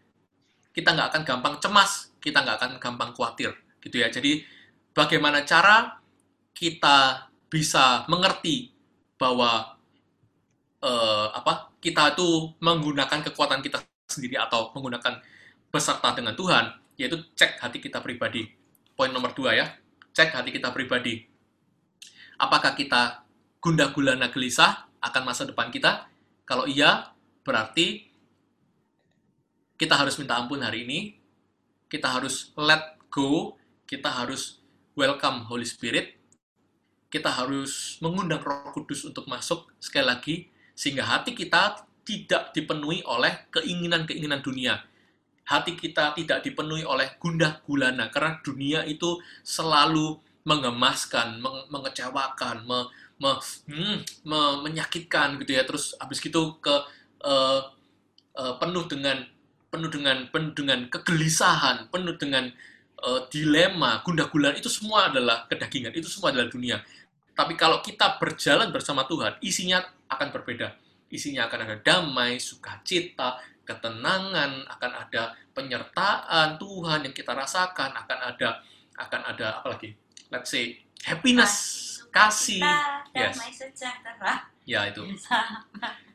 Kita 0.72 0.96
nggak 0.96 1.08
akan 1.12 1.22
gampang 1.28 1.54
cemas, 1.60 2.09
kita 2.20 2.44
nggak 2.44 2.56
akan 2.60 2.70
gampang 2.78 3.10
khawatir 3.16 3.50
gitu 3.80 3.96
ya. 3.98 4.12
Jadi 4.12 4.44
bagaimana 4.92 5.42
cara 5.48 5.98
kita 6.52 7.28
bisa 7.50 8.04
mengerti 8.06 8.70
bahwa 9.16 9.76
eh, 10.84 11.28
apa 11.34 11.74
kita 11.80 12.14
itu 12.14 12.54
menggunakan 12.60 13.24
kekuatan 13.32 13.64
kita 13.64 13.82
sendiri 14.06 14.36
atau 14.36 14.70
menggunakan 14.76 15.18
beserta 15.70 16.12
dengan 16.12 16.34
Tuhan, 16.34 16.76
yaitu 16.98 17.16
cek 17.34 17.62
hati 17.62 17.78
kita 17.78 18.02
pribadi. 18.02 18.46
Poin 18.92 19.08
nomor 19.08 19.32
dua 19.32 19.56
ya, 19.56 19.66
cek 20.12 20.34
hati 20.34 20.50
kita 20.50 20.74
pribadi. 20.74 21.24
Apakah 22.36 22.74
kita 22.74 23.24
gundah 23.60 23.92
gulana 23.92 24.28
gelisah 24.32 24.88
akan 25.00 25.22
masa 25.24 25.46
depan 25.46 25.70
kita? 25.70 26.08
Kalau 26.44 26.66
iya, 26.66 27.14
berarti 27.46 28.10
kita 29.78 29.96
harus 29.96 30.18
minta 30.20 30.36
ampun 30.36 30.60
hari 30.60 30.84
ini, 30.84 31.19
kita 31.90 32.06
harus 32.06 32.54
let 32.54 32.96
go, 33.10 33.58
kita 33.84 34.06
harus 34.06 34.62
welcome 34.94 35.42
Holy 35.50 35.66
Spirit, 35.66 36.14
kita 37.10 37.26
harus 37.26 37.98
mengundang 37.98 38.38
Roh 38.38 38.70
Kudus 38.70 39.02
untuk 39.02 39.26
masuk 39.26 39.66
sekali 39.82 40.06
lagi 40.06 40.34
sehingga 40.78 41.02
hati 41.02 41.34
kita 41.34 41.84
tidak 42.06 42.54
dipenuhi 42.54 43.02
oleh 43.02 43.50
keinginan-keinginan 43.50 44.40
dunia. 44.40 44.78
Hati 45.50 45.74
kita 45.74 46.14
tidak 46.14 46.46
dipenuhi 46.46 46.86
oleh 46.86 47.18
gundah 47.18 47.58
gulana 47.66 48.06
karena 48.14 48.38
dunia 48.38 48.86
itu 48.86 49.18
selalu 49.42 50.22
mengemaskan, 50.46 51.42
meng 51.42 51.66
mengecewakan, 51.68 52.62
me 52.64 52.86
me 53.20 53.34
hmm, 53.66 53.96
me 54.24 54.40
menyakitkan 54.62 55.42
gitu 55.42 55.58
ya. 55.58 55.66
Terus 55.66 55.98
habis 55.98 56.22
gitu 56.22 56.56
ke 56.62 56.70
uh, 57.26 57.60
uh, 58.38 58.54
penuh 58.62 58.86
dengan 58.86 59.26
penuh 59.70 59.90
dengan 59.90 60.26
penuh 60.28 60.52
dengan 60.52 60.90
kegelisahan, 60.90 61.88
penuh 61.88 62.18
dengan 62.18 62.50
uh, 63.06 63.24
dilema, 63.30 64.02
gundah 64.02 64.26
gulana 64.28 64.58
itu 64.58 64.68
semua 64.68 65.08
adalah 65.08 65.46
kedagingan, 65.46 65.94
itu 65.94 66.10
semua 66.10 66.34
adalah 66.34 66.50
dunia. 66.50 66.82
Tapi 67.32 67.54
kalau 67.56 67.80
kita 67.80 68.18
berjalan 68.20 68.68
bersama 68.74 69.06
Tuhan, 69.06 69.38
isinya 69.40 69.80
akan 70.10 70.28
berbeda. 70.34 70.76
Isinya 71.10 71.46
akan 71.48 71.58
ada 71.66 71.76
damai, 71.80 72.38
sukacita, 72.38 73.40
ketenangan, 73.64 74.66
akan 74.66 74.92
ada 75.06 75.34
penyertaan 75.54 76.58
Tuhan 76.58 77.06
yang 77.06 77.14
kita 77.14 77.32
rasakan, 77.34 77.94
akan 77.94 78.18
ada 78.34 78.48
akan 78.98 79.20
ada 79.32 79.46
apa 79.62 79.66
lagi? 79.78 79.96
Let's 80.28 80.50
say 80.52 80.82
happiness, 81.06 81.54
kasih, 82.10 82.62
yes. 83.14 83.38
damai 83.38 83.50
sejahtera. 83.54 84.34
Ya 84.66 84.86
itu. 84.90 85.02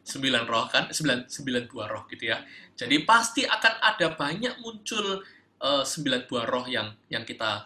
Sembilan 0.06 0.46
roh 0.46 0.70
kan 0.70 0.94
sembilan 0.94 1.26
sembilan 1.26 1.64
buah 1.66 1.88
roh 1.90 2.04
gitu 2.14 2.30
ya. 2.30 2.38
Jadi 2.78 3.02
pasti 3.02 3.42
akan 3.42 3.74
ada 3.82 4.14
banyak 4.14 4.62
muncul 4.62 5.26
uh, 5.66 5.82
sembilan 5.82 6.30
buah 6.30 6.46
roh 6.46 6.66
yang 6.70 6.94
yang 7.10 7.26
kita 7.26 7.66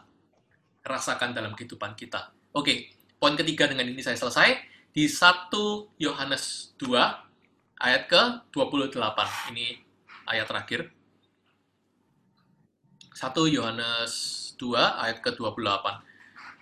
rasakan 0.88 1.36
dalam 1.36 1.52
kehidupan 1.52 2.00
kita. 2.00 2.32
Oke 2.56 2.96
poin 3.20 3.36
ketiga 3.36 3.68
dengan 3.68 3.92
ini 3.92 4.00
saya 4.00 4.16
selesai. 4.16 4.56
Di 4.90 5.06
1 5.06 6.02
Yohanes 6.02 6.74
2 6.82 6.98
ayat 7.78 8.10
ke 8.10 8.22
28 8.50 8.98
ini 9.54 9.78
ayat 10.26 10.50
terakhir. 10.50 10.90
1 13.14 13.36
Yohanes 13.52 14.14
2 14.56 14.80
ayat 14.80 15.20
ke 15.20 15.36
28 15.36 16.10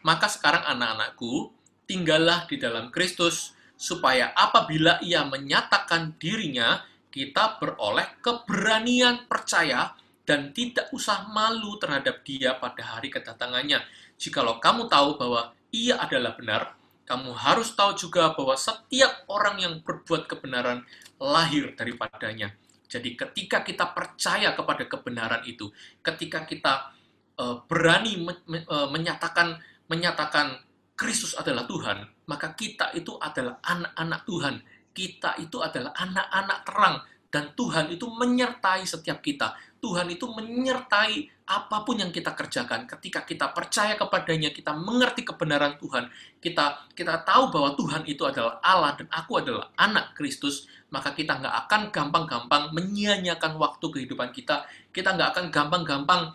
maka 0.05 0.27
sekarang 0.29 0.63
anak-anakku 0.65 1.53
tinggallah 1.89 2.45
di 2.45 2.61
dalam 2.61 2.93
Kristus 2.93 3.56
supaya 3.77 4.33
apabila 4.33 4.97
ia 5.05 5.23
menyatakan 5.23 6.17
dirinya, 6.17 6.81
kita 7.13 7.61
beroleh 7.61 8.19
keberanian 8.19 9.29
percaya 9.29 9.93
dan 10.27 10.51
tidak 10.51 10.91
usah 10.91 11.29
malu 11.31 11.79
terhadap 11.79 12.25
dia 12.27 12.57
pada 12.59 12.97
hari 12.97 13.07
kedatangannya. 13.07 13.79
Jikalau 14.19 14.59
kamu 14.59 14.91
tahu 14.91 15.15
bahwa 15.15 15.55
ia 15.71 16.01
adalah 16.01 16.35
benar, 16.35 16.75
kamu 17.07 17.31
harus 17.31 17.71
tahu 17.71 17.95
juga 17.95 18.35
bahwa 18.35 18.57
setiap 18.59 19.23
orang 19.31 19.63
yang 19.63 19.73
berbuat 19.79 20.27
kebenaran 20.27 20.83
lahir 21.21 21.71
daripadanya. 21.77 22.51
Jadi 22.91 23.15
ketika 23.15 23.63
kita 23.63 23.95
percaya 23.95 24.51
kepada 24.51 24.83
kebenaran 24.83 25.43
itu, 25.47 25.71
ketika 26.03 26.43
kita 26.43 26.91
uh, 27.39 27.63
berani 27.63 28.27
uh, 28.67 28.87
menyatakan 28.91 29.59
menyatakan 29.87 30.59
Kristus 30.97 31.37
adalah 31.37 31.69
Tuhan, 31.69 32.09
maka 32.25 32.57
kita 32.57 32.89
itu 32.97 33.21
adalah 33.21 33.61
anak-anak 33.61 34.21
Tuhan. 34.25 34.55
Kita 34.97 35.37
itu 35.37 35.61
adalah 35.61 35.93
anak-anak 35.93 36.59
terang 36.65 36.95
dan 37.29 37.53
Tuhan 37.53 37.93
itu 37.93 38.09
menyertai 38.09 38.81
setiap 38.81 39.21
kita. 39.21 39.53
Tuhan 39.77 40.09
itu 40.09 40.25
menyertai 40.25 41.45
apa 41.45 41.85
pun 41.85 42.01
yang 42.01 42.09
kita 42.09 42.33
kerjakan. 42.33 42.89
Ketika 42.89 43.21
kita 43.29 43.53
percaya 43.53 43.93
kepadanya, 43.93 44.49
kita 44.49 44.73
mengerti 44.73 45.21
kebenaran 45.21 45.77
Tuhan, 45.77 46.09
kita 46.41 46.89
kita 46.97 47.21
tahu 47.21 47.53
bahwa 47.53 47.77
Tuhan 47.77 48.01
itu 48.09 48.25
adalah 48.25 48.57
Allah 48.65 48.97
dan 48.97 49.05
aku 49.13 49.37
adalah 49.37 49.69
anak 49.77 50.17
Kristus, 50.17 50.65
maka 50.89 51.13
kita 51.13 51.37
nggak 51.37 51.55
akan 51.69 51.81
gampang-gampang 51.93 52.73
menyia-nyiakan 52.73 53.61
waktu 53.61 53.85
kehidupan 53.85 54.33
kita. 54.33 54.65
Kita 54.89 55.13
nggak 55.13 55.29
akan 55.37 55.45
gampang-gampang 55.53 56.33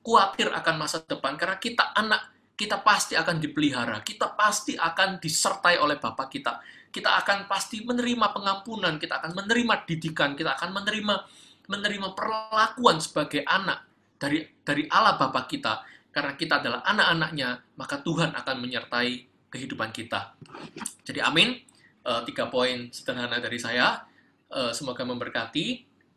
khawatir 0.00 0.48
akan 0.48 0.74
masa 0.80 1.04
depan 1.04 1.36
karena 1.36 1.60
kita 1.60 1.92
anak 1.92 2.37
kita 2.58 2.82
pasti 2.82 3.14
akan 3.14 3.38
dipelihara, 3.38 4.02
kita 4.02 4.34
pasti 4.34 4.74
akan 4.74 5.22
disertai 5.22 5.78
oleh 5.78 5.94
Bapak 6.02 6.26
kita. 6.26 6.58
Kita 6.90 7.14
akan 7.22 7.46
pasti 7.46 7.86
menerima 7.86 8.34
pengampunan, 8.34 8.98
kita 8.98 9.22
akan 9.22 9.38
menerima 9.38 9.86
didikan, 9.86 10.34
kita 10.34 10.58
akan 10.58 10.74
menerima 10.74 11.14
menerima 11.70 12.08
perlakuan 12.18 12.98
sebagai 12.98 13.46
anak 13.46 13.86
dari 14.18 14.42
dari 14.66 14.90
Allah 14.90 15.14
Bapa 15.14 15.46
kita. 15.46 15.86
Karena 16.10 16.34
kita 16.34 16.58
adalah 16.58 16.82
anak-anaknya, 16.82 17.78
maka 17.78 18.02
Tuhan 18.02 18.34
akan 18.34 18.56
menyertai 18.58 19.12
kehidupan 19.54 19.94
kita. 19.94 20.34
Jadi 21.06 21.22
amin. 21.22 21.54
Uh, 22.02 22.24
tiga 22.24 22.50
poin 22.50 22.90
sederhana 22.90 23.38
dari 23.38 23.60
saya. 23.60 24.02
Uh, 24.50 24.74
semoga 24.74 25.06
memberkati. 25.06 25.87